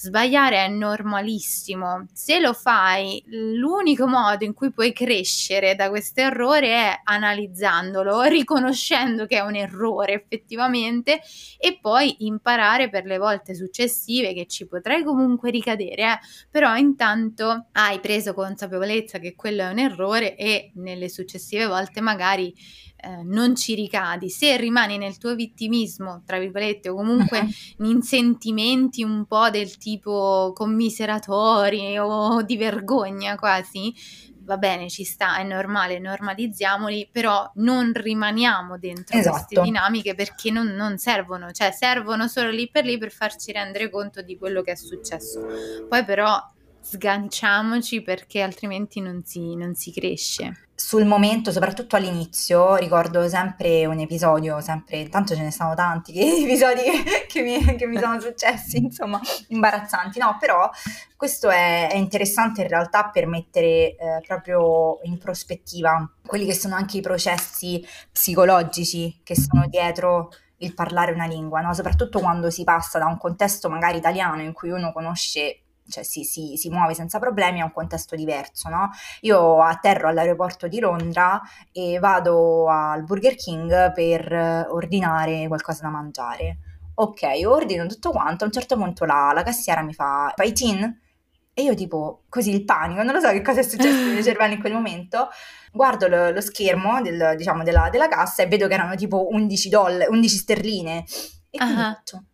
[0.00, 2.06] Sbagliare è normalissimo.
[2.12, 9.26] Se lo fai, l'unico modo in cui puoi crescere da questo errore è analizzandolo, riconoscendo
[9.26, 11.20] che è un errore effettivamente
[11.58, 16.18] e poi imparare per le volte successive che ci potrai comunque ricadere, eh?
[16.48, 22.54] però intanto hai preso consapevolezza che quello è un errore e nelle successive volte magari
[23.00, 27.86] eh, non ci ricadi, se rimani nel tuo vittimismo, tra virgolette, o comunque uh-huh.
[27.88, 33.94] in sentimenti un po' del tipo commiseratori o di vergogna quasi,
[34.48, 39.36] va bene, ci sta, è normale, normalizziamoli, però non rimaniamo dentro esatto.
[39.36, 43.90] queste dinamiche perché non, non, servono, cioè servono solo lì per lì per farci rendere
[43.90, 45.46] conto di quello che è successo.
[45.88, 46.42] Poi però
[46.88, 53.98] sganciamoci perché altrimenti non si, non si cresce sul momento, soprattutto all'inizio, ricordo sempre un
[53.98, 56.12] episodio, sempre, intanto ce ne sono tanti
[56.44, 56.82] episodi
[57.26, 60.70] che mi, che mi sono successi, insomma, imbarazzanti, no, però
[61.16, 66.76] questo è, è interessante in realtà per mettere eh, proprio in prospettiva quelli che sono
[66.76, 71.74] anche i processi psicologici che sono dietro il parlare una lingua, no?
[71.74, 76.24] soprattutto quando si passa da un contesto magari italiano in cui uno conosce cioè si,
[76.24, 78.90] si, si, muove senza problemi, è un contesto diverso, no?
[79.22, 81.40] Io atterro all'aeroporto di Londra
[81.72, 86.58] e vado al Burger King per ordinare qualcosa da mangiare.
[86.94, 91.00] Ok, ordino tutto quanto, a un certo punto la, la cassiera mi fa, fai tin?
[91.54, 94.22] E io tipo, così il panico, non lo so che cosa è successo nel mio
[94.24, 95.28] cervello in quel momento,
[95.72, 99.68] guardo lo, lo schermo del, diciamo, della, della, cassa e vedo che erano tipo 11
[99.68, 101.04] dollari, 11 sterline.
[101.50, 102.24] E quindi uh-huh.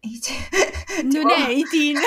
[1.02, 2.06] non tipo, è 18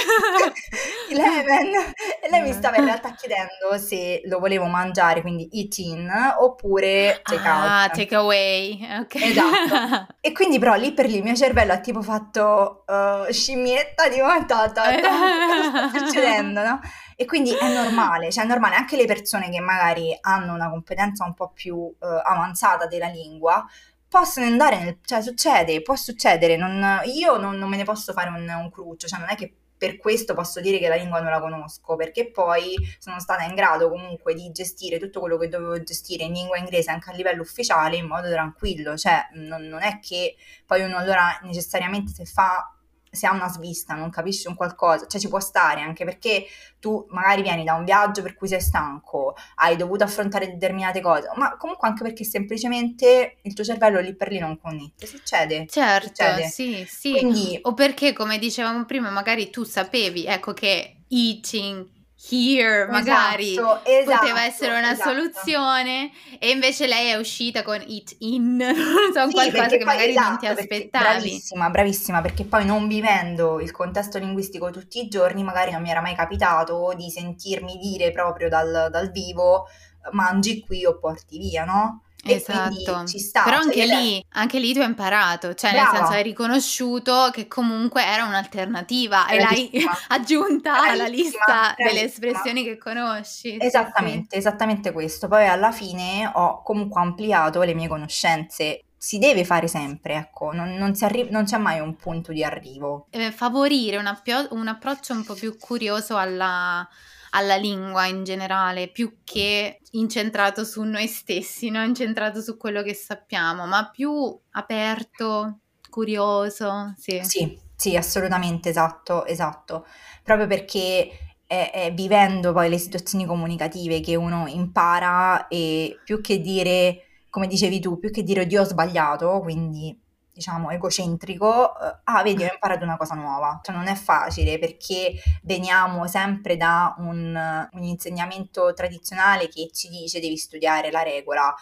[1.10, 1.76] Eleven
[2.24, 7.48] e lei mi stava in realtà chiedendo se lo volevo mangiare quindi eating oppure take
[7.48, 7.94] ah, out.
[7.94, 9.16] take away ok.
[9.16, 10.10] Esatto.
[10.24, 14.18] E quindi però lì per lì il mio cervello ha tipo fatto uh, scimmietta di
[14.20, 16.80] ta, ta, ta, cosa sta succedendo no?
[17.16, 21.26] e quindi è normale cioè è normale anche le persone che magari hanno una competenza
[21.26, 23.66] un po' più uh, avanzata della lingua
[24.12, 28.28] possono andare nel, cioè succede, può succedere, non, io non, non, me ne posso fare
[28.28, 31.32] un, un cruccio, cioè non è che per questo posso dire che la lingua non
[31.32, 35.82] la conosco, perché poi sono stata in grado comunque di gestire tutto quello che dovevo
[35.82, 40.00] gestire in lingua inglese anche a livello ufficiale in modo tranquillo, cioè non, non è
[40.00, 40.36] che
[40.66, 42.70] poi uno allora necessariamente se fa
[43.12, 46.46] se ha una svista, non capisci un qualcosa, cioè ci può stare anche perché
[46.80, 51.30] tu magari vieni da un viaggio per cui sei stanco, hai dovuto affrontare determinate cose,
[51.36, 55.68] ma comunque anche perché semplicemente il tuo cervello lì per lì non connette, succede.
[55.68, 56.48] Certo, succede.
[56.48, 57.12] sì, sì.
[57.12, 62.00] Quindi, o perché come dicevamo prima, magari tu sapevi, ecco che eating
[62.30, 65.10] here magari esatto, esatto, poteva essere una esatto.
[65.10, 68.76] soluzione e invece lei è uscita con it in non
[69.14, 73.60] so sì, qualcosa che magari non ti esatto, aspettavi bravissima bravissima perché poi non vivendo
[73.60, 78.12] il contesto linguistico tutti i giorni magari non mi era mai capitato di sentirmi dire
[78.12, 79.68] proprio dal, dal vivo
[80.12, 82.04] mangi qui o porti via no?
[82.24, 83.04] Esatto,
[83.44, 85.92] però cioè anche, lì, anche, lì, tu hai imparato, cioè Brava.
[85.92, 89.72] nel senso hai riconosciuto che comunque era un'alternativa e l'hai
[90.10, 91.88] aggiunta bravissima, alla lista bravissima.
[91.88, 93.58] delle espressioni che conosci.
[93.60, 94.38] Esattamente, sì.
[94.38, 95.28] esattamente questo.
[95.28, 100.76] Poi alla fine ho comunque ampliato le mie conoscenze si deve fare sempre, ecco, non,
[100.76, 103.08] non, arri- non, c'è mai un punto di arrivo.
[103.10, 106.88] Eh, favorire un, appio- un approccio un po' più curioso alla,
[107.32, 112.94] alla lingua in generale, più che incentrato su noi stessi, non incentrato su quello che
[112.94, 115.60] sappiamo, ma più aperto,
[115.90, 116.94] curioso.
[116.98, 119.86] Sì, sì, sì assolutamente, esatto, esatto.
[120.24, 126.40] Proprio perché è, è vivendo poi le situazioni comunicative che uno impara e più che
[126.40, 129.98] dire, come dicevi tu, più che dire Dio ho sbagliato, quindi
[130.34, 133.60] diciamo, egocentrico, eh, ah, vedi, ho imparato una cosa nuova.
[133.62, 135.14] Cioè non è facile perché
[135.44, 141.54] veniamo sempre da un, un insegnamento tradizionale che ci dice devi studiare la regola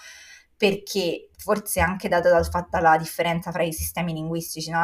[0.60, 4.82] perché forse anche data dal fatto dalla differenza fra i sistemi linguistici, no?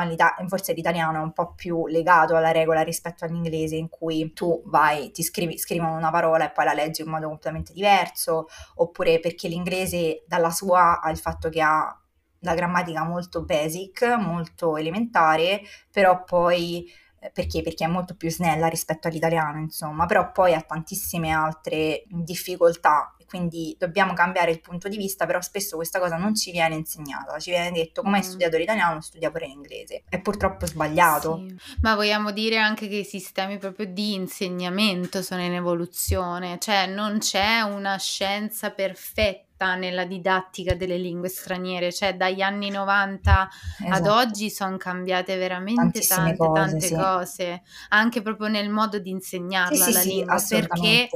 [0.48, 5.12] forse l'italiano è un po' più legato alla regola rispetto all'inglese in cui tu vai,
[5.12, 9.50] ti scrivi, scrivono una parola e poi la leggi in modo completamente diverso, oppure perché
[9.50, 12.00] l'inglese dalla sua ha il fatto che ha
[12.46, 16.89] la grammatica molto basic, molto elementare, però poi
[17.26, 17.62] eh, perché?
[17.62, 23.76] Perché è molto più snella rispetto all'italiano, insomma, però poi ha tantissime altre difficoltà, quindi
[23.78, 27.50] dobbiamo cambiare il punto di vista, però spesso questa cosa non ci viene insegnata, ci
[27.50, 28.28] viene detto come hai mm.
[28.28, 30.04] studiato l'italiano, studia pure l'inglese.
[30.08, 31.38] È purtroppo sbagliato.
[31.38, 31.56] Sì.
[31.82, 37.18] Ma vogliamo dire anche che i sistemi proprio di insegnamento sono in evoluzione, cioè non
[37.18, 43.49] c'è una scienza perfetta nella didattica delle lingue straniere, cioè dagli anni 90
[43.80, 43.93] esatto.
[43.93, 46.93] ad oggi sono cambiate veramente tante, cose, tante sì.
[46.93, 51.10] cose, anche proprio nel modo di insegnarla sì, la sì, lingua, perché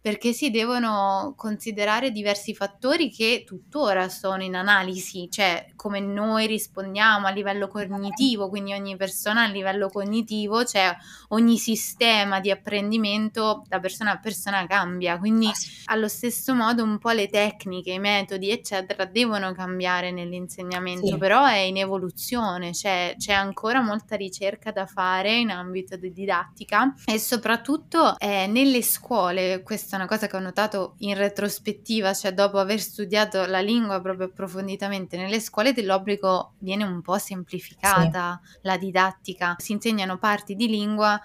[0.00, 7.26] perché si devono considerare diversi fattori che tuttora sono in analisi, cioè come noi rispondiamo
[7.26, 10.94] a livello cognitivo, quindi ogni persona a livello cognitivo, cioè
[11.28, 15.50] ogni sistema di apprendimento da persona a persona cambia, quindi
[15.86, 21.16] allo stesso modo un po' le tecniche, i metodi, eccetera, devono cambiare nell'insegnamento, sì.
[21.16, 26.94] però è in evoluzione, cioè c'è ancora molta ricerca da fare in ambito di didattica
[27.04, 32.32] e soprattutto eh, nelle scuole, questa è una cosa che ho notato in retrospettiva, cioè
[32.32, 38.58] dopo aver studiato la lingua proprio approfonditamente nelle scuole dell'obbligo viene un po' semplificata sì.
[38.62, 41.20] la didattica, si insegnano parti di lingua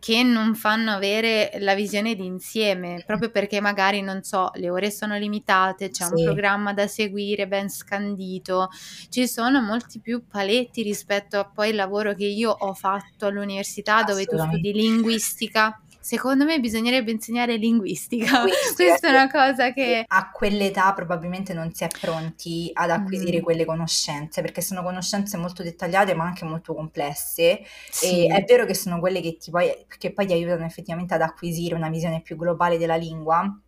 [0.00, 5.16] che non fanno avere la visione d'insieme, proprio perché magari, non so, le ore sono
[5.18, 6.14] limitate, c'è sì.
[6.14, 8.70] un programma da seguire ben scandito,
[9.10, 14.02] ci sono molti più paletti rispetto a poi il lavoro che io ho fatto all'università
[14.02, 18.42] dove tu studi linguistica Secondo me bisognerebbe insegnare linguistica.
[18.74, 20.04] Questa è una cosa che...
[20.06, 23.42] A quell'età probabilmente non si è pronti ad acquisire mm.
[23.42, 27.60] quelle conoscenze, perché sono conoscenze molto dettagliate ma anche molto complesse.
[27.90, 28.26] Sì.
[28.26, 31.22] E è vero che sono quelle che, ti poi, che poi ti aiutano effettivamente ad
[31.22, 33.60] acquisire una visione più globale della lingua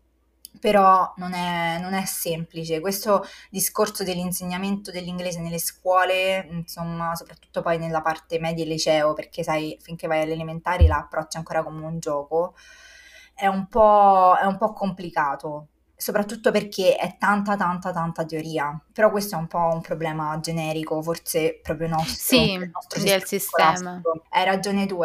[0.63, 2.79] però non è, non è, semplice.
[2.79, 9.43] Questo discorso dell'insegnamento dell'inglese nelle scuole, insomma, soprattutto poi nella parte media e liceo, perché
[9.43, 12.55] sai, finché vai alle elementari la approcci ancora come un gioco,
[13.35, 15.67] è un po', è un po' complicato.
[15.97, 18.81] Soprattutto perché è tanta, tanta, tanta teoria.
[18.93, 22.39] Però questo è un po' un problema generico, forse proprio nostro.
[22.39, 24.01] Sì, nostro del sistema.
[24.29, 25.01] Hai ragione tu.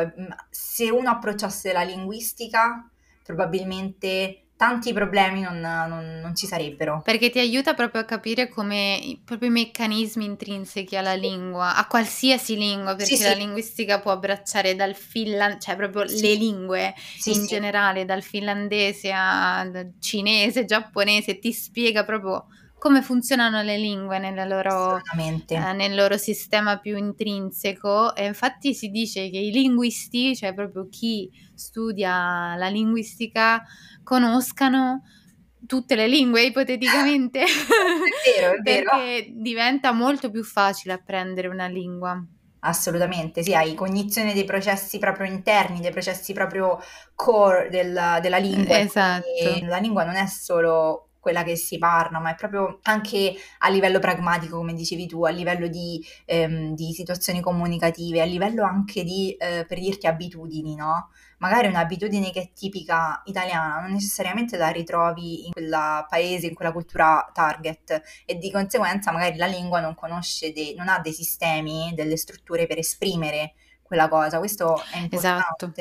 [0.52, 2.88] Se uno approcciasse la linguistica,
[3.24, 7.02] probabilmente tanti problemi non, non, non, ci sarebbero.
[7.06, 12.58] Perché ti aiuta proprio a capire come proprio i meccanismi intrinseci alla lingua, a qualsiasi
[12.58, 13.38] lingua, perché sì, la sì.
[13.38, 16.22] linguistica può abbracciare dal finlandese, cioè proprio sì.
[16.22, 16.96] le lingue
[17.26, 22.48] in generale, dal finlandese al cinese, giapponese, ti spiega proprio
[22.78, 29.30] come funzionano le lingue loro, eh, nel loro sistema più intrinseco e infatti si dice
[29.30, 33.64] che i linguisti, cioè proprio chi studia la linguistica,
[34.04, 35.04] conoscano
[35.66, 37.42] tutte le lingue ipoteticamente.
[37.42, 38.90] è vero, è vero.
[38.92, 42.24] Perché diventa molto più facile apprendere una lingua.
[42.60, 46.80] Assolutamente, sì, hai cognizione dei processi proprio interni, dei processi proprio
[47.16, 48.80] core del, della lingua.
[48.80, 49.26] Esatto.
[49.64, 54.00] La lingua non è solo quella che si parla, ma è proprio anche a livello
[54.00, 59.36] pragmatico, come dicevi tu, a livello di, ehm, di situazioni comunicative, a livello anche di,
[59.38, 61.10] eh, per dirti, abitudini, no?
[61.40, 66.72] Magari un'abitudine che è tipica italiana, non necessariamente la ritrovi in quel paese, in quella
[66.72, 71.92] cultura target e di conseguenza magari la lingua non conosce, dei, non ha dei sistemi,
[71.94, 73.54] delle strutture per esprimere
[73.88, 75.72] quella cosa, questo è importante esatto.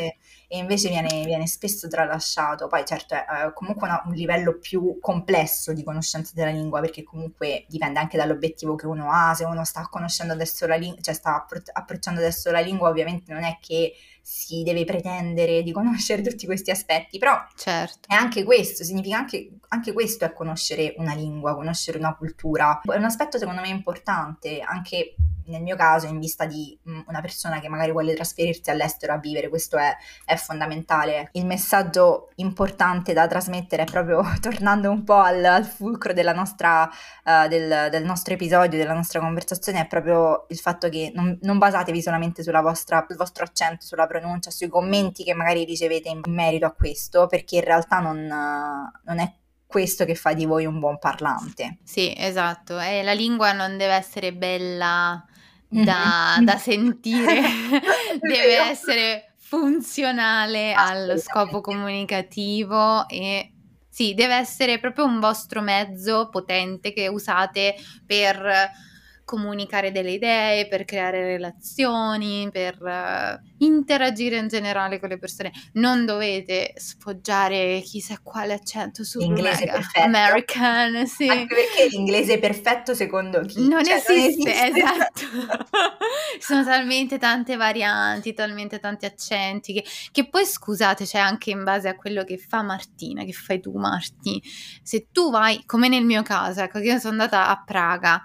[0.48, 4.98] e invece viene, viene, spesso tralasciato, poi certo è eh, comunque una, un livello più
[5.00, 9.64] complesso di conoscenza della lingua perché comunque dipende anche dall'obiettivo che uno ha, se uno
[9.64, 13.58] sta conoscendo adesso la lingua, cioè sta appro- approcciando adesso la lingua ovviamente non è
[13.60, 13.92] che
[14.22, 18.08] si deve pretendere di conoscere tutti questi aspetti, però certo.
[18.08, 22.96] è anche questo, significa anche, anche questo è conoscere una lingua, conoscere una cultura, è
[22.96, 27.60] un aspetto secondo me importante anche nel mio caso in vista di mm, una persona
[27.60, 29.94] che magari vuole trasferirsi all'estero a vivere, questo è,
[30.24, 31.28] è fondamentale.
[31.32, 36.88] Il messaggio importante da trasmettere è proprio, tornando un po' al, al fulcro nostra,
[37.24, 41.58] uh, del, del, nostro episodio, della nostra conversazione, è proprio il fatto che non, non
[41.58, 46.66] basatevi solamente vostra, sul vostro accento, sulla pronuncia, sui commenti che magari ricevete in merito
[46.66, 49.32] a questo, perché in realtà non, non è
[49.66, 51.78] questo che fa di voi un buon parlante.
[51.82, 55.24] Sì, esatto, e la lingua non deve essere bella
[55.68, 57.40] da, da sentire,
[58.20, 63.52] deve essere funzionale allo scopo comunicativo e
[63.88, 68.70] sì, deve essere proprio un vostro mezzo potente che usate per
[69.26, 75.50] comunicare delle idee, per creare relazioni, per uh, interagire in generale con le persone.
[75.72, 80.00] Non dovete sfoggiare chissà quale accento su perfetto.
[80.00, 81.28] American, sì.
[81.28, 83.66] Anche perché l'inglese perfetto secondo chi?
[83.68, 85.20] Non, cioè, esiste, non esiste, esatto.
[86.38, 91.64] Sono talmente tante varianti, talmente tanti accenti che, che poi scusate, c'è cioè anche in
[91.64, 94.40] base a quello che fa Martina, che fai tu Marti.
[94.84, 98.22] Se tu vai, come nel mio caso, ecco, che io sono andata a Praga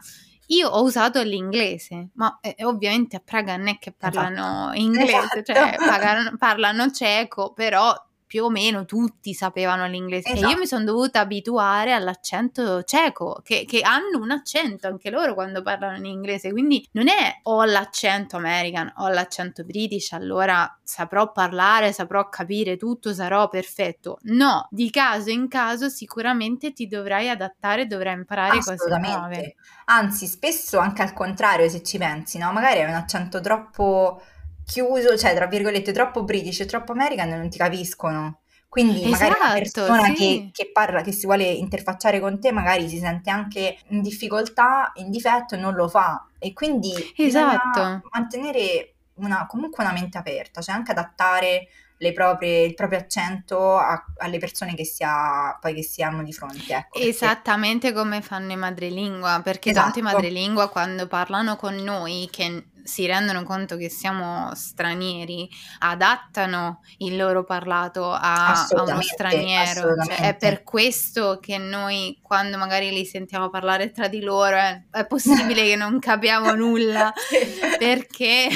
[0.52, 4.80] io ho usato l'inglese, ma eh, ovviamente a Praga non è che parlano esatto.
[4.80, 5.86] inglese, cioè esatto.
[5.86, 7.93] parlano, parlano ceco, però
[8.32, 10.47] più o meno tutti sapevano l'inglese esatto.
[10.47, 15.34] e io mi sono dovuta abituare all'accento cieco, che, che, hanno un accento anche loro
[15.34, 21.34] quando parlano in inglese, quindi non è ho l'accento American, ho l'accento British, allora saprò
[21.34, 24.19] parlare, saprò capire tutto, sarò perfetto.
[24.21, 29.55] No, di caso in caso sicuramente ti dovrai adattare, dovrai imparare cose nuove.
[29.88, 32.53] Anzi, spesso anche al contrario, se ci pensi, no?
[32.53, 34.21] Magari hai un accento troppo
[34.66, 38.39] chiuso, cioè tra virgolette troppo british e troppo american non ti capiscono.
[38.72, 40.14] Quindi esatto, magari una esatto, persona sì.
[40.14, 44.93] che, che, parla, che si vuole interfacciare con te, magari si sente anche in difficoltà,
[44.95, 46.26] in difetto e non lo fa.
[46.39, 48.01] E quindi esatto.
[48.12, 51.68] mantenere una, comunque una mente aperta, cioè anche adattare
[52.12, 56.34] proprie, il proprio accento a, alle persone che si, ha, poi che si hanno di
[56.34, 56.74] fronte.
[56.74, 59.86] Ecco, Esattamente come fanno i madrelingua, perché esatto.
[59.86, 65.49] tanti madrelingua quando parlano con noi, che si rendono conto che siamo stranieri,
[65.80, 69.95] adattano il loro parlato a, a uno straniero.
[70.04, 74.84] Cioè, è per questo che noi, quando magari li sentiamo parlare tra di loro, è,
[74.91, 77.14] è possibile che non capiamo nulla,
[77.78, 78.49] perché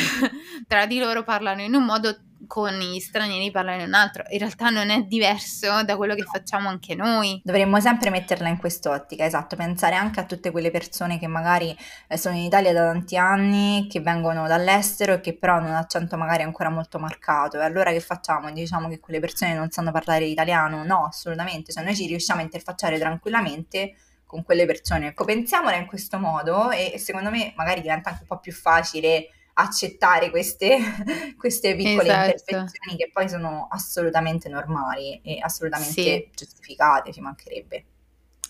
[0.68, 2.18] tra di loro parlano in un modo
[2.48, 4.24] con gli stranieri parlare un altro.
[4.30, 7.42] In realtà non è diverso da quello che facciamo anche noi.
[7.44, 11.76] Dovremmo sempre metterla in quest'ottica, esatto, pensare anche a tutte quelle persone che magari
[12.08, 15.76] eh, sono in Italia da tanti anni, che vengono dall'estero e che però hanno un
[15.76, 17.60] accento magari ancora molto marcato.
[17.60, 18.52] E allora che facciamo?
[18.52, 20.84] Diciamo che quelle persone non sanno parlare italiano?
[20.84, 25.08] No, assolutamente, cioè noi ci riusciamo a interfacciare tranquillamente con quelle persone.
[25.08, 29.30] Ecco, pensiamola in questo modo e secondo me magari diventa anche un po' più facile
[29.58, 30.78] accettare queste,
[31.38, 32.30] queste piccole esatto.
[32.30, 36.30] imperfezioni che poi sono assolutamente normali e assolutamente sì.
[36.34, 37.86] giustificate, ci mancherebbe.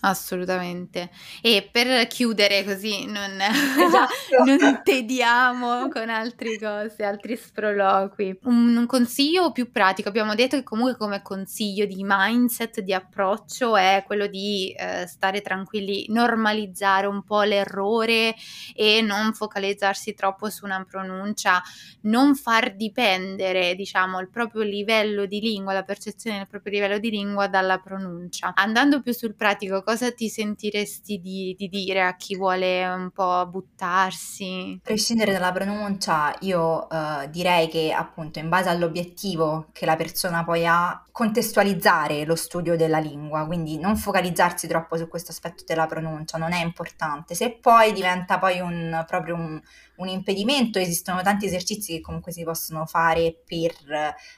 [0.00, 1.10] Assolutamente.
[1.40, 4.44] E per chiudere così non, esatto.
[4.44, 8.40] non tediamo con altre cose, altri sproloqui.
[8.42, 13.76] Un, un, consiglio più pratico, abbiamo detto che comunque come consiglio di mindset, di approccio
[13.76, 18.34] è quello di eh, stare tranquilli, normalizzare un po' l'errore
[18.74, 21.62] e non focalizzarsi troppo su una pronuncia,
[22.02, 27.10] non far dipendere, diciamo, il proprio livello di lingua, la percezione del proprio livello di
[27.10, 28.52] lingua dalla pronuncia.
[28.54, 33.46] Andando più sul pratico, cosa ti sentiresti di, di dire a chi vuole un po'
[33.46, 34.78] buttarsi?
[34.78, 40.42] A prescindere dalla pronuncia, io uh, direi che appunto in base all'obiettivo che la persona
[40.42, 45.86] poi ha, contestualizzare lo studio della lingua, quindi non focalizzarsi troppo su questo aspetto della
[45.86, 47.36] pronuncia, non è importante.
[47.36, 49.58] Se poi diventa poi un, proprio un,
[49.96, 53.74] un impedimento, esistono tanti esercizi che comunque si possono fare per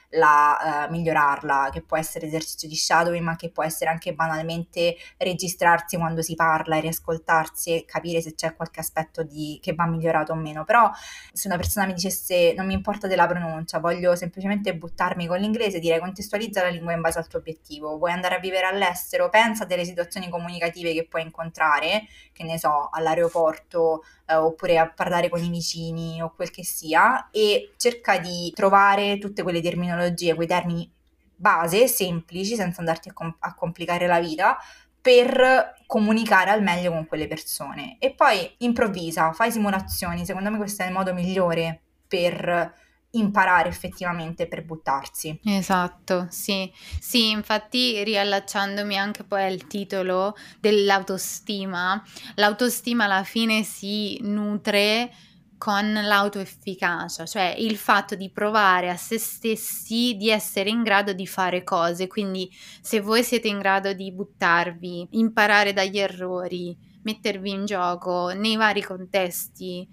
[0.09, 4.95] la, uh, migliorarla, che può essere esercizio di shadowing, ma che può essere anche banalmente
[5.17, 9.85] registrarsi quando si parla e riascoltarsi e capire se c'è qualche aspetto di, che va
[9.85, 10.63] migliorato o meno.
[10.63, 10.89] Però
[11.31, 15.79] se una persona mi dicesse non mi importa della pronuncia, voglio semplicemente buttarmi con l'inglese,
[15.79, 17.97] direi contestualizza la lingua in base al tuo obiettivo.
[17.97, 19.29] Vuoi andare a vivere all'estero?
[19.29, 25.29] Pensa delle situazioni comunicative che puoi incontrare, che ne so, all'aeroporto eh, oppure a parlare
[25.29, 30.47] con i vicini o quel che sia e cerca di trovare tutte quelle terminologie quei
[30.47, 30.89] termini
[31.35, 34.57] base, semplici, senza andarti a, com- a complicare la vita,
[35.01, 37.95] per comunicare al meglio con quelle persone.
[37.99, 42.73] E poi improvvisa, fai simulazioni, secondo me questo è il modo migliore per
[43.11, 45.39] imparare effettivamente per buttarsi.
[45.43, 46.71] Esatto, sì.
[46.99, 52.03] Sì, infatti riallacciandomi anche poi al titolo dell'autostima,
[52.35, 55.11] l'autostima alla fine si nutre
[55.57, 61.27] con l'autoefficacia, cioè il fatto di provare a se stessi di essere in grado di
[61.27, 62.07] fare cose.
[62.07, 62.49] Quindi
[62.81, 68.81] se voi siete in grado di buttarvi, imparare dagli errori, mettervi in gioco nei vari
[68.81, 69.85] contesti,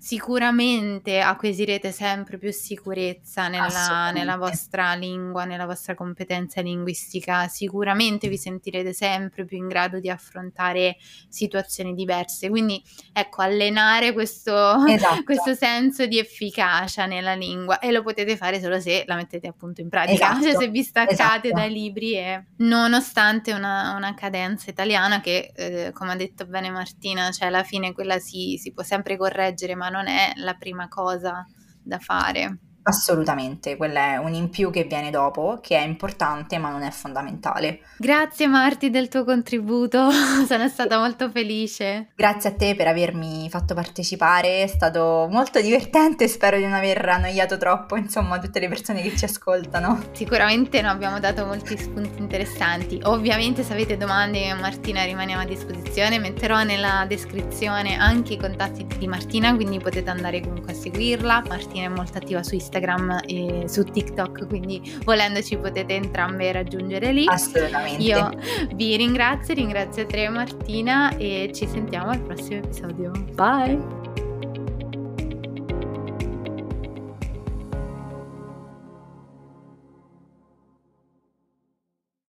[0.00, 8.38] Sicuramente acquisirete sempre più sicurezza nella, nella, vostra lingua, nella vostra competenza linguistica, sicuramente vi
[8.38, 10.96] sentirete sempre più in grado di affrontare
[11.28, 12.48] situazioni diverse.
[12.48, 12.80] Quindi
[13.12, 15.22] ecco, allenare questo, esatto.
[15.24, 19.80] questo senso di efficacia nella lingua e lo potete fare solo se la mettete appunto
[19.80, 20.42] in pratica, esatto.
[20.46, 21.50] cioè se vi staccate esatto.
[21.50, 27.32] dai libri e nonostante una, una cadenza italiana che, eh, come ha detto bene Martina,
[27.32, 31.46] cioè alla fine quella si, si può sempre correggere, non è la prima cosa
[31.82, 32.58] da fare.
[32.88, 36.90] Assolutamente, quella è un in più che viene dopo, che è importante ma non è
[36.90, 37.80] fondamentale.
[37.98, 40.08] Grazie Marti del tuo contributo,
[40.48, 42.08] sono stata molto felice.
[42.16, 47.06] Grazie a te per avermi fatto partecipare, è stato molto divertente, spero di non aver
[47.06, 50.04] annoiato troppo, insomma, tutte le persone che ci ascoltano.
[50.12, 52.98] Sicuramente no, abbiamo dato molti spunti interessanti.
[53.04, 59.06] Ovviamente se avete domande Martina rimaniamo a disposizione, metterò nella descrizione anche i contatti di
[59.06, 61.42] Martina, quindi potete andare comunque a seguirla.
[61.46, 67.12] Martina è molto attiva su Instagram Instagram e su TikTok, quindi volendoci potete entrambe raggiungere
[67.12, 67.26] lì.
[67.26, 68.02] Assolutamente.
[68.02, 68.30] Io
[68.74, 73.10] vi ringrazio, ringrazio te Martina e ci sentiamo al prossimo episodio.
[73.34, 73.97] Bye!